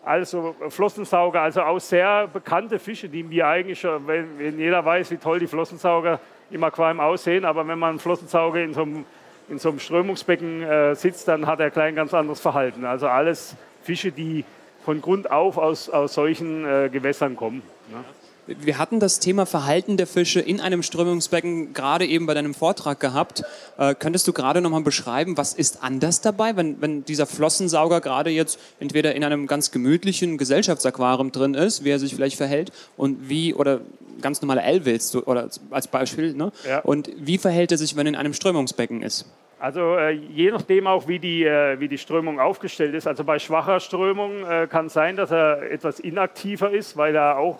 also 0.07 0.55
Flossensauger, 0.69 1.41
also 1.41 1.61
auch 1.61 1.79
sehr 1.79 2.27
bekannte 2.27 2.79
Fische, 2.79 3.09
die 3.09 3.29
wir 3.29 3.47
eigentlich 3.47 3.79
schon, 3.81 4.07
wenn, 4.07 4.39
wenn 4.39 4.57
jeder 4.57 4.83
weiß, 4.83 5.11
wie 5.11 5.17
toll 5.17 5.39
die 5.39 5.47
Flossensauger 5.47 6.19
im 6.49 6.63
Aquarium 6.63 6.99
aussehen, 6.99 7.45
aber 7.45 7.67
wenn 7.67 7.77
man 7.77 7.91
einen 7.91 7.99
Flossensauger 7.99 8.61
in 8.61 8.73
so 8.73 8.83
einem, 8.83 9.05
in 9.49 9.59
so 9.59 9.69
einem 9.69 9.79
Strömungsbecken 9.79 10.63
äh, 10.63 10.95
sitzt, 10.95 11.27
dann 11.27 11.45
hat 11.45 11.59
er 11.59 11.75
ein 11.77 11.95
ganz 11.95 12.13
anderes 12.13 12.39
Verhalten. 12.39 12.85
Also 12.85 13.07
alles 13.07 13.55
Fische, 13.83 14.11
die 14.11 14.45
von 14.85 15.01
Grund 15.01 15.29
auf 15.29 15.57
aus, 15.57 15.89
aus 15.89 16.13
solchen 16.13 16.65
äh, 16.65 16.89
Gewässern 16.89 17.35
kommen. 17.35 17.61
Ne? 17.91 18.03
Wir 18.47 18.77
hatten 18.77 19.01
das 19.01 19.19
Thema 19.19 19.45
Verhalten 19.45 19.97
der 19.97 20.07
Fische 20.07 20.39
in 20.39 20.61
einem 20.61 20.81
Strömungsbecken 20.81 21.73
gerade 21.73 22.05
eben 22.05 22.25
bei 22.25 22.33
deinem 22.33 22.53
Vortrag 22.53 22.99
gehabt. 22.99 23.43
Äh, 23.77 23.93
könntest 23.93 24.27
du 24.27 24.33
gerade 24.33 24.61
nochmal 24.61 24.81
beschreiben, 24.81 25.37
was 25.37 25.53
ist 25.53 25.83
anders 25.83 26.21
dabei, 26.21 26.55
wenn, 26.55 26.81
wenn 26.81 27.03
dieser 27.03 27.25
Flossensauger 27.25 27.99
gerade 27.99 28.29
jetzt 28.29 28.59
entweder 28.79 29.15
in 29.15 29.23
einem 29.25 29.47
ganz 29.47 29.71
gemütlichen 29.71 30.37
Gesellschaftsaquarium 30.37 31.33
drin 31.33 31.55
ist, 31.55 31.83
wie 31.83 31.89
er 31.89 31.99
sich 31.99 32.15
vielleicht 32.15 32.37
verhält 32.37 32.71
und 32.95 33.29
wie, 33.29 33.53
oder 33.53 33.81
ganz 34.21 34.41
normale 34.41 34.61
Elwils 34.61 35.15
oder 35.15 35.49
als 35.69 35.87
Beispiel, 35.87 36.33
ne? 36.33 36.51
Ja. 36.67 36.79
und 36.79 37.11
wie 37.17 37.37
verhält 37.37 37.71
er 37.71 37.77
sich, 37.77 37.95
wenn 37.95 38.07
er 38.07 38.13
in 38.13 38.15
einem 38.15 38.33
Strömungsbecken 38.33 39.01
ist? 39.01 39.25
Also 39.59 39.95
äh, 39.95 40.11
je 40.11 40.51
nachdem 40.51 40.87
auch, 40.87 41.07
wie 41.07 41.19
die, 41.19 41.43
äh, 41.43 41.79
wie 41.79 41.87
die 41.87 41.97
Strömung 41.97 42.39
aufgestellt 42.39 42.93
ist. 42.93 43.07
Also 43.07 43.23
bei 43.23 43.39
schwacher 43.39 43.79
Strömung 43.79 44.45
äh, 44.45 44.67
kann 44.67 44.85
es 44.85 44.93
sein, 44.93 45.15
dass 45.15 45.31
er 45.31 45.71
etwas 45.71 45.99
inaktiver 45.99 46.71
ist, 46.71 46.95
weil 46.95 47.15
er 47.15 47.37
auch 47.37 47.57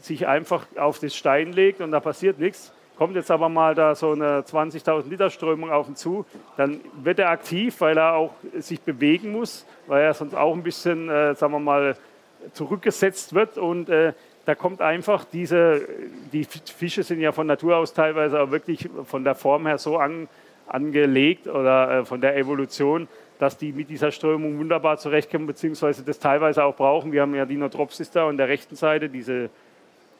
sich 0.00 0.26
einfach 0.26 0.66
auf 0.76 0.98
das 0.98 1.14
Stein 1.14 1.52
legt 1.52 1.80
und 1.80 1.90
da 1.90 2.00
passiert 2.00 2.38
nichts. 2.38 2.72
Kommt 2.96 3.14
jetzt 3.14 3.30
aber 3.30 3.48
mal 3.48 3.74
da 3.74 3.94
so 3.94 4.10
eine 4.10 4.40
20.000 4.40 5.08
Liter 5.08 5.30
Strömung 5.30 5.70
auf 5.70 5.88
ihn 5.88 5.94
zu, 5.94 6.26
dann 6.56 6.80
wird 7.02 7.20
er 7.20 7.30
aktiv, 7.30 7.80
weil 7.80 7.96
er 7.96 8.14
auch 8.14 8.32
sich 8.58 8.80
bewegen 8.80 9.30
muss, 9.30 9.64
weil 9.86 10.02
er 10.02 10.14
sonst 10.14 10.34
auch 10.34 10.52
ein 10.52 10.64
bisschen, 10.64 11.08
äh, 11.08 11.34
sagen 11.34 11.52
wir 11.52 11.60
mal, 11.60 11.96
zurückgesetzt 12.52 13.34
wird 13.34 13.56
und 13.56 13.88
äh, 13.88 14.14
da 14.46 14.54
kommt 14.54 14.80
einfach 14.80 15.24
diese, 15.24 15.86
die 16.32 16.44
Fische 16.44 17.02
sind 17.02 17.20
ja 17.20 17.32
von 17.32 17.46
Natur 17.46 17.76
aus 17.76 17.92
teilweise 17.92 18.40
auch 18.40 18.50
wirklich 18.50 18.88
von 19.04 19.22
der 19.22 19.34
Form 19.34 19.66
her 19.66 19.76
so 19.76 19.98
an, 19.98 20.26
angelegt 20.66 21.46
oder 21.46 21.98
äh, 21.98 22.04
von 22.04 22.20
der 22.20 22.36
Evolution, 22.36 23.08
dass 23.38 23.58
die 23.58 23.72
mit 23.72 23.90
dieser 23.90 24.10
Strömung 24.10 24.58
wunderbar 24.58 24.98
zurechtkommen, 24.98 25.46
beziehungsweise 25.46 26.02
das 26.02 26.18
teilweise 26.18 26.64
auch 26.64 26.74
brauchen. 26.74 27.12
Wir 27.12 27.22
haben 27.22 27.34
ja 27.34 27.44
Dinotropsis 27.44 28.10
da 28.10 28.28
an 28.28 28.36
der 28.36 28.48
rechten 28.48 28.74
Seite, 28.74 29.08
diese 29.08 29.50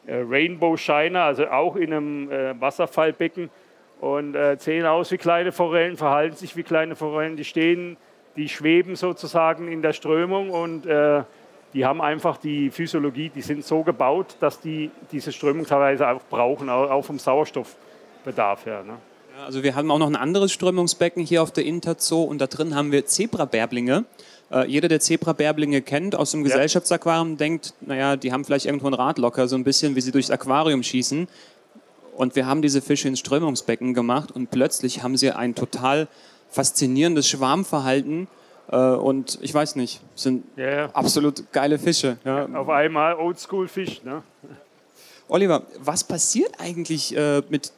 Rainbow 0.07 0.77
Shiner, 0.77 1.23
also 1.23 1.47
auch 1.47 1.75
in 1.75 1.93
einem 1.93 2.31
äh, 2.31 2.59
Wasserfallbecken 2.59 3.49
und 3.99 4.35
äh, 4.35 4.57
sehen 4.59 4.85
aus 4.85 5.11
wie 5.11 5.17
kleine 5.17 5.51
Forellen, 5.51 5.97
verhalten 5.97 6.35
sich 6.35 6.55
wie 6.55 6.63
kleine 6.63 6.95
Forellen. 6.95 7.35
Die 7.35 7.43
stehen, 7.43 7.97
die 8.35 8.49
schweben 8.49 8.95
sozusagen 8.95 9.67
in 9.67 9.81
der 9.81 9.93
Strömung 9.93 10.49
und 10.49 10.85
äh, 10.85 11.23
die 11.73 11.85
haben 11.85 12.01
einfach 12.01 12.37
die 12.37 12.71
Physiologie, 12.71 13.29
die 13.29 13.41
sind 13.41 13.63
so 13.63 13.83
gebaut, 13.83 14.37
dass 14.39 14.59
die 14.59 14.89
diese 15.11 15.31
Strömung 15.31 15.65
teilweise 15.65 16.07
auch 16.07 16.21
brauchen, 16.29 16.69
auch 16.69 17.03
vom 17.03 17.19
Sauerstoffbedarf 17.19 18.65
her. 18.65 18.83
Ne? 18.83 18.97
Also 19.45 19.63
wir 19.63 19.75
haben 19.75 19.89
auch 19.91 19.99
noch 19.99 20.07
ein 20.07 20.15
anderes 20.15 20.51
Strömungsbecken 20.51 21.23
hier 21.23 21.43
auf 21.43 21.51
der 21.51 21.65
Interzoo 21.65 22.23
und 22.23 22.39
da 22.41 22.47
drin 22.47 22.75
haben 22.75 22.91
wir 22.91 23.05
Zebrabärblinge. 23.05 24.05
Äh, 24.51 24.67
jeder, 24.67 24.87
der 24.87 24.99
Zebrabärblinge 24.99 25.81
kennt 25.81 26.15
aus 26.15 26.31
dem 26.31 26.43
Gesellschaftsaquarium, 26.43 27.37
denkt, 27.37 27.73
naja, 27.81 28.15
die 28.15 28.31
haben 28.31 28.45
vielleicht 28.45 28.65
irgendwo 28.65 28.87
ein 28.87 28.93
Rad 28.93 29.17
locker, 29.17 29.47
so 29.47 29.55
ein 29.55 29.63
bisschen, 29.63 29.95
wie 29.95 30.01
sie 30.01 30.11
durchs 30.11 30.31
Aquarium 30.31 30.83
schießen. 30.83 31.27
Und 32.15 32.35
wir 32.35 32.47
haben 32.47 32.61
diese 32.61 32.81
Fische 32.81 33.07
ins 33.07 33.19
Strömungsbecken 33.19 33.93
gemacht 33.93 34.31
und 34.31 34.51
plötzlich 34.51 35.03
haben 35.03 35.15
sie 35.15 35.31
ein 35.31 35.55
total 35.55 36.07
faszinierendes 36.49 37.27
Schwarmverhalten. 37.27 38.27
Äh, 38.71 38.77
und 38.77 39.39
ich 39.41 39.53
weiß 39.53 39.75
nicht, 39.75 40.01
sind 40.15 40.43
yeah. 40.57 40.89
absolut 40.93 41.51
geile 41.51 41.79
Fische. 41.79 42.17
Ja. 42.25 42.45
Auf 42.53 42.69
einmal 42.69 43.15
Oldschool-Fisch. 43.15 44.03
Ne? 44.03 44.23
Oliver, 45.29 45.63
was 45.79 46.03
passiert 46.03 46.59
eigentlich 46.59 47.15
äh, 47.15 47.43
mit 47.49 47.71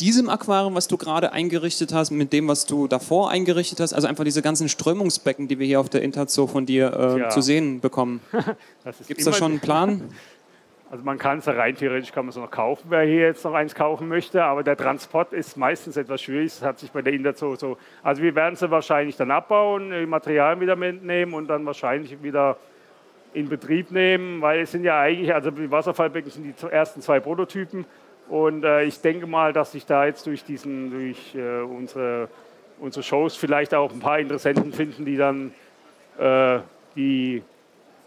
diesem 0.00 0.28
Aquarium, 0.28 0.74
was 0.74 0.88
du 0.88 0.96
gerade 0.96 1.32
eingerichtet 1.32 1.92
hast, 1.92 2.10
mit 2.10 2.32
dem, 2.32 2.48
was 2.48 2.66
du 2.66 2.88
davor 2.88 3.30
eingerichtet 3.30 3.80
hast? 3.80 3.92
Also 3.92 4.08
einfach 4.08 4.24
diese 4.24 4.42
ganzen 4.42 4.68
Strömungsbecken, 4.68 5.48
die 5.48 5.58
wir 5.58 5.66
hier 5.66 5.80
auf 5.80 5.88
der 5.88 6.02
Interzoo 6.02 6.46
von 6.46 6.66
dir 6.66 6.92
äh, 6.92 7.20
ja. 7.20 7.28
zu 7.28 7.40
sehen 7.40 7.80
bekommen. 7.80 8.20
Gibt 9.06 9.20
es 9.20 9.26
da 9.26 9.32
schon 9.32 9.52
einen 9.52 9.60
Plan? 9.60 10.02
Also 10.90 11.04
man 11.04 11.18
kann 11.18 11.38
es 11.38 11.46
rein 11.46 11.74
theoretisch 11.76 12.12
kann 12.12 12.24
man 12.24 12.30
es 12.30 12.36
noch 12.36 12.50
kaufen, 12.50 12.86
wer 12.88 13.02
hier 13.02 13.26
jetzt 13.26 13.44
noch 13.44 13.52
eins 13.52 13.74
kaufen 13.74 14.08
möchte, 14.08 14.42
aber 14.42 14.62
der 14.62 14.74
Transport 14.74 15.34
ist 15.34 15.58
meistens 15.58 15.98
etwas 15.98 16.22
schwierig. 16.22 16.50
Das 16.50 16.62
hat 16.62 16.78
sich 16.78 16.90
bei 16.90 17.02
der 17.02 17.12
Interzoo 17.12 17.56
so. 17.56 17.76
Also 18.02 18.22
wir 18.22 18.34
werden 18.34 18.56
sie 18.56 18.70
wahrscheinlich 18.70 19.14
dann 19.14 19.30
abbauen, 19.30 19.90
die 19.90 20.06
Materialien 20.06 20.62
wieder 20.62 20.76
mitnehmen 20.76 21.34
und 21.34 21.46
dann 21.48 21.66
wahrscheinlich 21.66 22.22
wieder 22.22 22.56
in 23.34 23.50
Betrieb 23.50 23.90
nehmen, 23.90 24.40
weil 24.40 24.60
es 24.60 24.72
sind 24.72 24.82
ja 24.82 24.98
eigentlich, 24.98 25.34
also 25.34 25.50
die 25.50 25.70
Wasserfallbecken 25.70 26.30
sind 26.30 26.44
die 26.44 26.66
ersten 26.68 27.02
zwei 27.02 27.20
Prototypen 27.20 27.84
und 28.28 28.64
äh, 28.64 28.84
ich 28.84 29.00
denke 29.00 29.26
mal, 29.26 29.52
dass 29.52 29.72
sich 29.72 29.86
da 29.86 30.04
jetzt 30.04 30.26
durch, 30.26 30.44
diesen, 30.44 30.90
durch 30.90 31.34
äh, 31.34 31.60
unsere, 31.60 32.28
unsere 32.78 33.02
Shows 33.02 33.36
vielleicht 33.36 33.74
auch 33.74 33.92
ein 33.92 34.00
paar 34.00 34.18
Interessenten 34.18 34.72
finden, 34.72 35.04
die 35.04 35.16
dann 35.16 35.52
äh, 36.18 36.58
die 36.94 37.42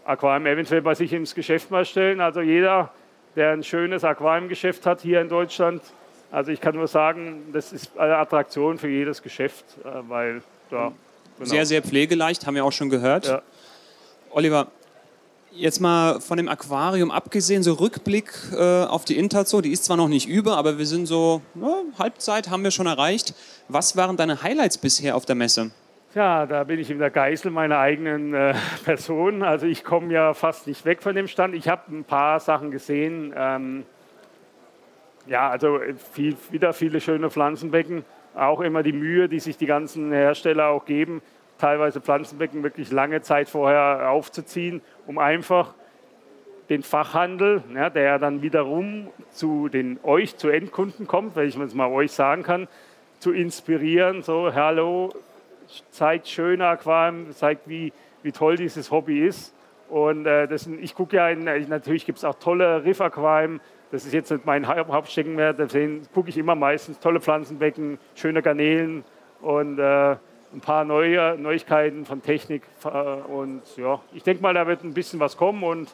Aquarium 0.04 0.46
eventuell 0.46 0.82
bei 0.82 0.94
sich 0.94 1.12
ins 1.12 1.34
Geschäft 1.34 1.70
mal 1.70 1.84
stellen. 1.84 2.20
Also 2.20 2.40
jeder, 2.40 2.90
der 3.36 3.50
ein 3.52 3.64
schönes 3.64 4.04
Aquariumgeschäft 4.04 4.86
hat 4.86 5.00
hier 5.00 5.20
in 5.20 5.28
Deutschland, 5.28 5.82
also 6.30 6.50
ich 6.50 6.60
kann 6.60 6.74
nur 6.74 6.88
sagen, 6.88 7.52
das 7.52 7.72
ist 7.72 7.96
eine 7.98 8.16
Attraktion 8.16 8.78
für 8.78 8.88
jedes 8.88 9.22
Geschäft, 9.22 9.64
äh, 9.84 9.88
weil 10.08 10.42
da. 10.70 10.92
Genau. 11.38 11.50
Sehr, 11.50 11.66
sehr 11.66 11.82
pflegeleicht, 11.82 12.46
haben 12.46 12.54
wir 12.54 12.64
auch 12.64 12.72
schon 12.72 12.90
gehört. 12.90 13.26
Ja. 13.26 13.42
Oliver, 14.30 14.68
Jetzt 15.54 15.80
mal 15.80 16.18
von 16.20 16.38
dem 16.38 16.48
Aquarium 16.48 17.10
abgesehen, 17.10 17.62
so 17.62 17.74
Rückblick 17.74 18.32
äh, 18.52 18.84
auf 18.84 19.04
die 19.04 19.18
Interzo, 19.18 19.60
die 19.60 19.70
ist 19.70 19.84
zwar 19.84 19.98
noch 19.98 20.08
nicht 20.08 20.26
über, 20.26 20.56
aber 20.56 20.78
wir 20.78 20.86
sind 20.86 21.04
so, 21.04 21.42
ja, 21.54 21.82
Halbzeit 21.98 22.48
haben 22.48 22.64
wir 22.64 22.70
schon 22.70 22.86
erreicht. 22.86 23.34
Was 23.68 23.94
waren 23.94 24.16
deine 24.16 24.42
Highlights 24.42 24.78
bisher 24.78 25.14
auf 25.14 25.26
der 25.26 25.34
Messe? 25.34 25.70
Ja, 26.14 26.46
da 26.46 26.64
bin 26.64 26.78
ich 26.78 26.90
in 26.90 26.98
der 26.98 27.10
Geißel 27.10 27.50
meiner 27.50 27.78
eigenen 27.78 28.32
äh, 28.32 28.54
Person. 28.84 29.42
Also 29.42 29.66
ich 29.66 29.84
komme 29.84 30.10
ja 30.12 30.32
fast 30.32 30.66
nicht 30.66 30.86
weg 30.86 31.02
von 31.02 31.14
dem 31.14 31.28
Stand. 31.28 31.54
Ich 31.54 31.68
habe 31.68 31.82
ein 31.94 32.04
paar 32.04 32.40
Sachen 32.40 32.70
gesehen. 32.70 33.34
Ähm, 33.36 33.84
ja, 35.26 35.50
also 35.50 35.80
viel, 36.12 36.34
wieder 36.50 36.72
viele 36.72 37.02
schöne 37.02 37.30
Pflanzenbecken. 37.30 38.06
Auch 38.34 38.62
immer 38.62 38.82
die 38.82 38.92
Mühe, 38.92 39.28
die 39.28 39.40
sich 39.40 39.58
die 39.58 39.66
ganzen 39.66 40.12
Hersteller 40.12 40.68
auch 40.68 40.86
geben, 40.86 41.20
teilweise 41.62 42.00
Pflanzenbecken 42.00 42.64
wirklich 42.64 42.90
lange 42.90 43.22
Zeit 43.22 43.48
vorher 43.48 44.10
aufzuziehen, 44.10 44.82
um 45.06 45.18
einfach 45.18 45.74
den 46.68 46.82
Fachhandel, 46.82 47.62
ja, 47.72 47.88
der 47.88 48.18
dann 48.18 48.42
wiederum 48.42 49.08
zu 49.30 49.68
den 49.68 50.00
euch, 50.02 50.36
zu 50.36 50.48
Endkunden 50.48 51.06
kommt, 51.06 51.36
wenn 51.36 51.46
ich 51.46 51.56
es 51.56 51.74
mal 51.74 51.88
euch 51.88 52.10
sagen 52.10 52.42
kann, 52.42 52.66
zu 53.20 53.30
inspirieren. 53.30 54.22
So, 54.22 54.52
hallo, 54.52 55.14
zeigt 55.90 56.26
schöne 56.26 56.66
Aquarien, 56.66 57.30
zeigt, 57.30 57.68
wie, 57.68 57.92
wie 58.24 58.32
toll 58.32 58.56
dieses 58.56 58.90
Hobby 58.90 59.24
ist. 59.24 59.54
Und 59.88 60.26
äh, 60.26 60.48
das, 60.48 60.66
ich 60.66 60.96
gucke 60.96 61.16
ja, 61.16 61.28
in, 61.28 61.44
natürlich 61.68 62.06
gibt 62.06 62.18
es 62.18 62.24
auch 62.24 62.34
tolle 62.40 62.84
Riff-Aquarien. 62.84 63.60
Das 63.92 64.04
ist 64.04 64.14
jetzt 64.14 64.32
nicht 64.32 64.46
mein 64.46 64.66
Hauptsteckenwert. 64.66 65.60
Deswegen 65.60 66.02
gucke 66.12 66.28
ich 66.28 66.38
immer 66.38 66.56
meistens 66.56 66.98
tolle 66.98 67.20
Pflanzenbecken, 67.20 67.98
schöne 68.16 68.42
Garnelen 68.42 69.04
und 69.42 69.78
äh, 69.78 70.16
ein 70.52 70.60
paar 70.60 70.84
neue 70.84 71.36
Neuigkeiten 71.38 72.04
von 72.04 72.22
Technik. 72.22 72.62
Äh, 72.84 72.88
und 72.88 73.62
ja, 73.76 74.00
ich 74.12 74.22
denke 74.22 74.42
mal, 74.42 74.54
da 74.54 74.66
wird 74.66 74.84
ein 74.84 74.94
bisschen 74.94 75.20
was 75.20 75.36
kommen 75.36 75.62
und 75.62 75.88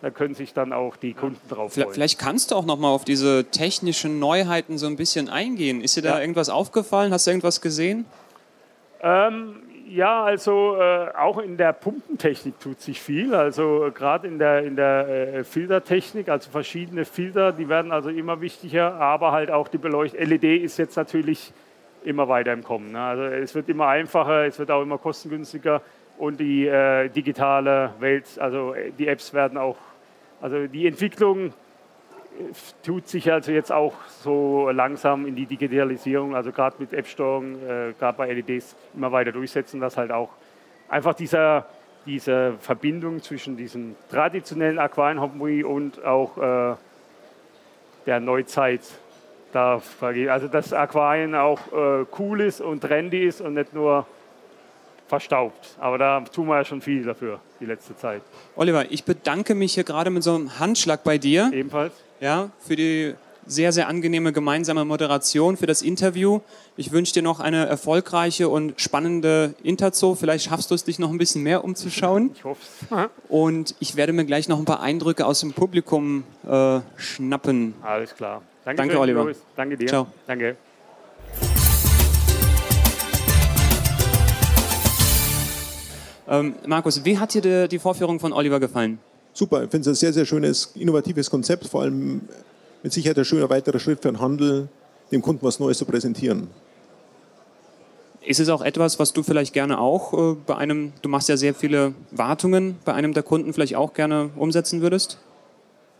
da 0.00 0.10
können 0.10 0.34
sich 0.34 0.54
dann 0.54 0.72
auch 0.72 0.96
die 0.96 1.12
Kunden 1.12 1.40
drauf 1.48 1.74
freuen. 1.74 1.92
Vielleicht 1.92 2.18
kannst 2.18 2.50
du 2.50 2.54
auch 2.54 2.64
noch 2.64 2.78
mal 2.78 2.88
auf 2.88 3.04
diese 3.04 3.46
technischen 3.50 4.18
Neuheiten 4.18 4.78
so 4.78 4.86
ein 4.86 4.96
bisschen 4.96 5.28
eingehen. 5.28 5.80
Ist 5.80 5.96
dir 5.96 6.02
da 6.02 6.16
ja. 6.16 6.20
irgendwas 6.20 6.50
aufgefallen? 6.50 7.12
Hast 7.12 7.26
du 7.26 7.32
irgendwas 7.32 7.60
gesehen? 7.60 8.04
Ähm, 9.00 9.56
ja, 9.88 10.22
also 10.22 10.76
äh, 10.76 11.08
auch 11.16 11.38
in 11.38 11.56
der 11.56 11.72
Pumpentechnik 11.72 12.60
tut 12.60 12.80
sich 12.80 13.00
viel. 13.00 13.34
Also 13.34 13.86
äh, 13.86 13.90
gerade 13.90 14.28
in 14.28 14.38
der, 14.38 14.62
in 14.62 14.76
der 14.76 15.08
äh, 15.08 15.44
Filtertechnik, 15.44 16.28
also 16.28 16.50
verschiedene 16.50 17.04
Filter, 17.04 17.52
die 17.52 17.68
werden 17.68 17.90
also 17.90 18.10
immer 18.10 18.40
wichtiger, 18.40 18.94
aber 18.94 19.32
halt 19.32 19.50
auch 19.50 19.66
die 19.66 19.78
Beleuchtung. 19.78 20.20
LED 20.20 20.44
ist 20.62 20.78
jetzt 20.78 20.96
natürlich 20.96 21.52
immer 22.04 22.28
weiter 22.28 22.52
im 22.52 22.62
Kommen. 22.62 22.92
Ne? 22.92 23.00
Also 23.00 23.22
es 23.24 23.54
wird 23.54 23.68
immer 23.68 23.88
einfacher, 23.88 24.46
es 24.46 24.58
wird 24.58 24.70
auch 24.70 24.82
immer 24.82 24.98
kostengünstiger 24.98 25.82
und 26.18 26.40
die 26.40 26.66
äh, 26.66 27.08
digitale 27.08 27.92
Welt, 28.00 28.26
also 28.38 28.74
äh, 28.74 28.90
die 28.90 29.08
Apps 29.08 29.32
werden 29.32 29.56
auch, 29.56 29.76
also 30.40 30.66
die 30.66 30.86
Entwicklung 30.86 31.46
äh, 31.46 31.52
tut 32.84 33.08
sich 33.08 33.30
also 33.32 33.52
jetzt 33.52 33.72
auch 33.72 33.94
so 34.20 34.70
langsam 34.70 35.26
in 35.26 35.36
die 35.36 35.46
Digitalisierung, 35.46 36.34
also 36.34 36.52
gerade 36.52 36.76
mit 36.78 36.92
App-Steuerung, 36.92 37.54
äh, 37.62 37.92
gerade 37.98 38.18
bei 38.18 38.32
LEDs 38.32 38.76
immer 38.94 39.12
weiter 39.12 39.32
durchsetzen, 39.32 39.80
dass 39.80 39.96
halt 39.96 40.10
auch 40.10 40.30
einfach 40.88 41.14
dieser, 41.14 41.66
diese 42.06 42.54
Verbindung 42.60 43.22
zwischen 43.22 43.56
diesem 43.56 43.94
traditionellen 44.10 44.78
Aquarienhobby 44.78 45.62
und 45.62 46.04
auch 46.04 46.36
äh, 46.38 46.76
der 48.06 48.20
Neuzeit 48.20 48.80
da 49.52 49.80
also 50.30 50.48
dass 50.48 50.72
Aquarien 50.72 51.34
auch 51.34 51.60
äh, 51.72 52.06
cool 52.18 52.40
ist 52.40 52.60
und 52.60 52.80
trendy 52.80 53.26
ist 53.26 53.40
und 53.40 53.54
nicht 53.54 53.72
nur 53.72 54.06
verstaubt. 55.08 55.76
Aber 55.80 55.98
da 55.98 56.20
tun 56.20 56.48
wir 56.48 56.56
ja 56.56 56.64
schon 56.64 56.80
viel 56.80 57.02
dafür, 57.02 57.40
die 57.60 57.64
letzte 57.64 57.96
Zeit. 57.96 58.22
Oliver, 58.56 58.90
ich 58.90 59.04
bedanke 59.04 59.54
mich 59.54 59.74
hier 59.74 59.84
gerade 59.84 60.10
mit 60.10 60.22
so 60.22 60.34
einem 60.34 60.58
Handschlag 60.58 61.02
bei 61.02 61.18
dir. 61.18 61.50
Ebenfalls. 61.52 61.94
Ja, 62.20 62.50
für 62.60 62.76
die 62.76 63.14
sehr, 63.48 63.72
sehr 63.72 63.88
angenehme 63.88 64.32
gemeinsame 64.32 64.84
Moderation, 64.84 65.56
für 65.56 65.66
das 65.66 65.80
Interview. 65.82 66.40
Ich 66.76 66.92
wünsche 66.92 67.14
dir 67.14 67.22
noch 67.22 67.40
eine 67.40 67.66
erfolgreiche 67.66 68.48
und 68.48 68.78
spannende 68.78 69.54
Interzo. 69.62 70.14
Vielleicht 70.14 70.44
schaffst 70.44 70.70
du 70.70 70.74
es, 70.74 70.84
dich 70.84 70.98
noch 70.98 71.10
ein 71.10 71.18
bisschen 71.18 71.42
mehr 71.42 71.64
umzuschauen. 71.64 72.30
Ich 72.34 72.44
hoffe 72.44 72.60
es. 72.90 73.08
Und 73.28 73.74
ich 73.80 73.96
werde 73.96 74.12
mir 74.12 74.26
gleich 74.26 74.48
noch 74.48 74.58
ein 74.58 74.66
paar 74.66 74.80
Eindrücke 74.80 75.24
aus 75.24 75.40
dem 75.40 75.54
Publikum 75.54 76.24
äh, 76.46 76.80
schnappen. 76.96 77.74
Alles 77.82 78.14
klar. 78.14 78.42
Danke, 78.64 78.92
schön, 78.92 78.96
Oliver. 78.96 79.24
Louis. 79.24 79.36
Danke 79.56 79.76
dir. 79.76 79.86
Ciao. 79.86 80.06
Danke. 80.26 80.56
Ähm, 86.28 86.54
Markus, 86.66 87.04
wie 87.04 87.18
hat 87.18 87.32
dir 87.32 87.40
die, 87.40 87.68
die 87.68 87.78
Vorführung 87.78 88.20
von 88.20 88.32
Oliver 88.32 88.60
gefallen? 88.60 88.98
Super, 89.32 89.64
ich 89.64 89.70
finde 89.70 89.88
es 89.90 89.96
ein 89.96 89.98
sehr, 89.98 90.12
sehr 90.12 90.26
schönes, 90.26 90.72
innovatives 90.74 91.30
Konzept, 91.30 91.66
vor 91.66 91.82
allem 91.82 92.20
mit 92.82 92.92
Sicherheit 92.92 93.18
ein 93.18 93.24
schöner 93.24 93.48
weiterer 93.48 93.78
Schritt 93.78 94.02
für 94.02 94.08
den 94.08 94.20
Handel, 94.20 94.68
dem 95.10 95.22
Kunden 95.22 95.44
was 95.44 95.58
Neues 95.58 95.78
zu 95.78 95.86
präsentieren. 95.86 96.48
Ist 98.20 98.40
es 98.40 98.50
auch 98.50 98.60
etwas, 98.60 98.98
was 98.98 99.14
du 99.14 99.22
vielleicht 99.22 99.54
gerne 99.54 99.78
auch 99.78 100.12
äh, 100.12 100.36
bei 100.46 100.56
einem, 100.56 100.92
du 101.00 101.08
machst 101.08 101.30
ja 101.30 101.36
sehr 101.38 101.54
viele 101.54 101.94
Wartungen, 102.10 102.76
bei 102.84 102.92
einem 102.92 103.14
der 103.14 103.22
Kunden 103.22 103.54
vielleicht 103.54 103.76
auch 103.76 103.94
gerne 103.94 104.30
umsetzen 104.36 104.82
würdest? 104.82 105.18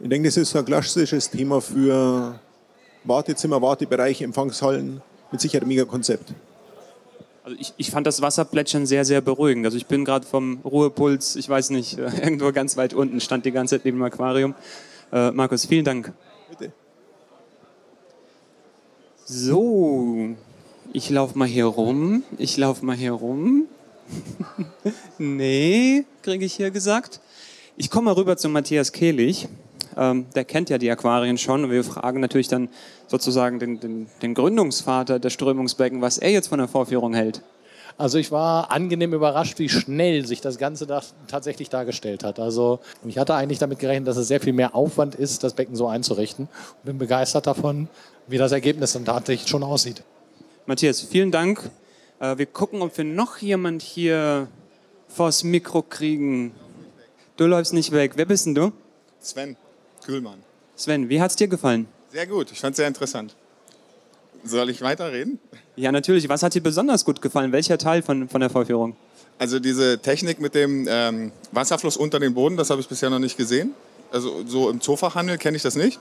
Ich 0.00 0.11
denke, 0.11 0.29
das 0.29 0.37
ist 0.37 0.50
so 0.50 0.59
ein 0.59 0.65
klassisches 0.65 1.31
Thema 1.31 1.61
für 1.61 2.38
Wartezimmer, 3.05 3.62
Wartebereiche, 3.62 4.25
Empfangshallen. 4.25 5.02
Mit 5.31 5.40
Sicherheit 5.40 5.62
ein 5.62 5.69
mega 5.69 5.85
Konzept. 5.85 6.33
Also 7.45 7.57
ich, 7.59 7.73
ich 7.76 7.90
fand 7.90 8.07
das 8.07 8.21
Wasserplätschern 8.21 8.87
sehr, 8.87 9.05
sehr 9.05 9.21
beruhigend. 9.21 9.64
Also 9.64 9.76
ich 9.76 9.87
bin 9.87 10.05
gerade 10.05 10.26
vom 10.26 10.61
Ruhepuls, 10.64 11.37
ich 11.37 11.49
weiß 11.49 11.71
nicht, 11.71 11.99
irgendwo 12.23 12.52
ganz 12.52 12.76
weit 12.76 12.95
unten, 12.95 13.21
stand 13.21 13.45
die 13.45 13.52
ganze 13.52 13.76
Zeit 13.76 13.85
neben 13.85 13.99
dem 13.99 14.05
Aquarium. 14.05 14.55
Äh, 15.12 15.31
Markus, 15.31 15.67
vielen 15.67 15.85
Dank. 15.85 16.12
Bitte. 16.50 16.73
So, 19.25 20.37
ich 20.93 21.11
laufe 21.11 21.38
mal 21.38 21.49
hier 21.49 21.67
rum. 21.67 22.23
Ich 22.38 22.57
laufe 22.57 22.85
mal 22.85 22.97
hier 22.97 23.12
rum. 23.12 23.67
nee, 25.19 26.05
kriege 26.23 26.45
ich 26.45 26.55
hier 26.55 26.71
gesagt. 26.71 27.21
Ich 27.76 27.90
komme 27.90 28.07
mal 28.07 28.14
rüber 28.14 28.37
zu 28.37 28.49
Matthias 28.49 28.93
Kehlich. 28.93 29.49
Ähm, 29.99 30.26
der 30.37 30.45
kennt 30.45 30.71
ja 30.71 30.78
die 30.78 30.90
Aquarien 30.90 31.38
schon 31.38 31.64
und 31.64 31.73
wir 31.73 31.83
fragen 31.83 32.21
natürlich 32.21 32.47
dann 32.47 32.69
sozusagen 33.09 33.59
den, 33.59 33.81
den, 33.81 34.07
den 34.23 34.33
Gründungsvater 34.33 35.19
der 35.19 35.31
Strömungsbecken, 35.31 36.00
was 36.00 36.19
er 36.19 36.31
jetzt 36.31 36.47
von 36.47 36.61
der 36.61 36.69
Vorführung 36.69 37.14
hält. 37.14 37.43
Also 37.97 38.17
ich 38.19 38.31
war 38.31 38.71
angenehm 38.71 39.12
überrascht, 39.12 39.59
wie 39.59 39.69
schnell 39.69 40.25
sich 40.25 40.40
das 40.40 40.57
Ganze 40.57 40.87
da 40.87 41.02
tatsächlich 41.26 41.69
dargestellt 41.69 42.23
hat. 42.23 42.38
Also 42.38 42.78
ich 43.05 43.19
hatte 43.19 43.35
eigentlich 43.35 43.59
damit 43.59 43.81
gerechnet, 43.81 44.07
dass 44.07 44.17
es 44.17 44.28
sehr 44.28 44.40
viel 44.40 44.52
mehr 44.52 44.76
Aufwand 44.76 45.17
ist, 45.17 45.43
das 45.43 45.55
Becken 45.55 45.75
so 45.75 45.88
einzurichten. 45.88 46.47
Und 46.47 46.85
bin 46.85 46.99
begeistert 46.99 47.49
davon, 47.49 47.88
wie 48.28 48.38
das 48.38 48.52
Ergebnis 48.52 48.93
dann 48.93 49.05
tatsächlich 49.05 49.49
schon 49.49 49.64
aussieht. 49.64 50.05
Matthias, 50.67 51.00
vielen 51.00 51.33
Dank. 51.33 51.73
Äh, 52.21 52.38
wir 52.38 52.47
gucken, 52.47 52.83
ob 52.83 52.97
wir 52.97 53.05
noch 53.05 53.38
jemand 53.38 53.83
hier 53.83 54.47
vors 55.09 55.43
Mikro 55.43 55.83
kriegen. 55.83 56.52
Du 57.37 57.47
läufst 57.47 57.73
nicht 57.73 57.90
weg. 57.90 58.12
Wer 58.14 58.26
bist 58.26 58.47
denn 58.47 58.55
du? 58.55 58.73
Sven 59.19 59.57
Kühlmann. 60.09 60.43
Sven, 60.75 61.11
wie 61.11 61.21
hat's 61.21 61.37
dir 61.37 61.49
gefallen? 61.49 61.87
Sehr 62.11 62.27
gut, 62.27 62.50
ich 62.50 62.61
fand 62.61 62.73
es 62.73 62.79
sehr 62.79 62.88
interessant. 62.88 63.37
Soll 64.43 64.71
ich 64.71 64.81
weiterreden? 64.81 65.38
Ja, 65.77 65.93
natürlich. 65.93 66.31
Was 66.31 66.43
hat 66.43 66.55
dir 66.55 66.62
besonders 66.62 67.05
gut 67.05 67.21
gefallen? 67.21 67.53
Welcher 67.53 67.77
Teil 67.77 68.00
von, 68.00 68.27
von 68.27 68.41
der 68.41 68.49
Vorführung? 68.49 68.97
Also 69.38 69.61
diese 69.61 69.99
Technik 69.99 70.41
mit 70.41 70.55
dem 70.55 70.87
ähm, 70.88 71.31
Wasserfluss 71.53 71.99
unter 71.99 72.19
den 72.21 72.33
Boden, 72.33 72.57
das 72.57 72.71
habe 72.71 72.81
ich 72.81 72.88
bisher 72.88 73.11
noch 73.11 73.19
nicht 73.19 73.37
gesehen. 73.37 73.75
Also 74.11 74.47
so 74.47 74.71
im 74.71 74.81
Zoofachhandel 74.81 75.37
kenne 75.37 75.59
ich 75.59 75.62
das 75.62 75.77
nicht. 75.77 76.00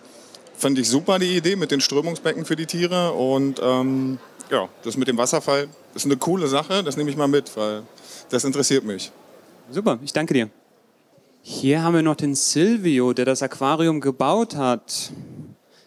Fand 0.56 0.80
ich 0.80 0.88
super 0.88 1.20
die 1.20 1.36
Idee 1.36 1.58
mit 1.58 1.72
den 1.72 1.82
Strömungsbecken 1.82 2.46
für 2.46 2.56
die 2.56 2.66
Tiere 2.66 3.12
und 3.12 3.60
ähm, 3.62 4.20
ja, 4.50 4.70
das 4.84 4.96
mit 4.96 5.10
dem 5.10 5.17
Wasserfall 5.17 5.67
ist 5.96 6.06
eine 6.06 6.15
coole 6.15 6.48
Sache. 6.48 6.82
Das 6.82 6.96
nehme 6.96 7.10
ich 7.10 7.17
mal 7.17 7.28
mit, 7.28 7.58
weil 7.58 7.84
das 8.30 8.46
interessiert 8.46 8.86
mich. 8.86 9.12
Super, 9.70 10.00
ich 10.02 10.13
danke 10.13 10.34
dir. 10.34 10.50
Hier 11.49 11.81
haben 11.81 11.93
wir 11.93 12.01
noch 12.01 12.17
den 12.17 12.36
Silvio, 12.36 13.13
der 13.13 13.23
das 13.23 13.41
Aquarium 13.41 14.01
gebaut 14.01 14.57
hat. 14.57 15.13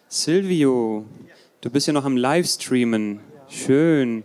Silvio, 0.09 1.05
du 1.61 1.69
bist 1.69 1.85
ja 1.85 1.93
noch 1.93 2.03
am 2.03 2.17
Livestreamen. 2.17 3.19
Schön. 3.47 4.23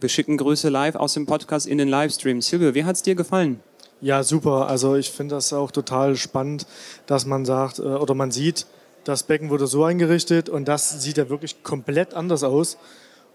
Wir 0.00 0.08
schicken 0.08 0.38
Grüße 0.38 0.70
live 0.70 0.94
aus 0.94 1.12
dem 1.12 1.26
Podcast 1.26 1.66
in 1.66 1.76
den 1.76 1.88
Livestream. 1.88 2.40
Silvio, 2.40 2.74
wie 2.74 2.84
hat 2.84 2.96
es 2.96 3.02
dir 3.02 3.14
gefallen? 3.16 3.60
Ja, 4.00 4.22
super. 4.22 4.66
Also 4.66 4.96
ich 4.96 5.10
finde 5.10 5.34
das 5.34 5.52
auch 5.52 5.70
total 5.72 6.16
spannend, 6.16 6.66
dass 7.04 7.26
man 7.26 7.44
sagt 7.44 7.78
äh, 7.78 7.82
oder 7.82 8.14
man 8.14 8.30
sieht, 8.30 8.66
das 9.04 9.24
Becken 9.24 9.50
wurde 9.50 9.66
so 9.66 9.84
eingerichtet 9.84 10.48
und 10.48 10.68
das 10.68 11.02
sieht 11.02 11.18
ja 11.18 11.28
wirklich 11.28 11.62
komplett 11.62 12.14
anders 12.14 12.44
aus. 12.44 12.78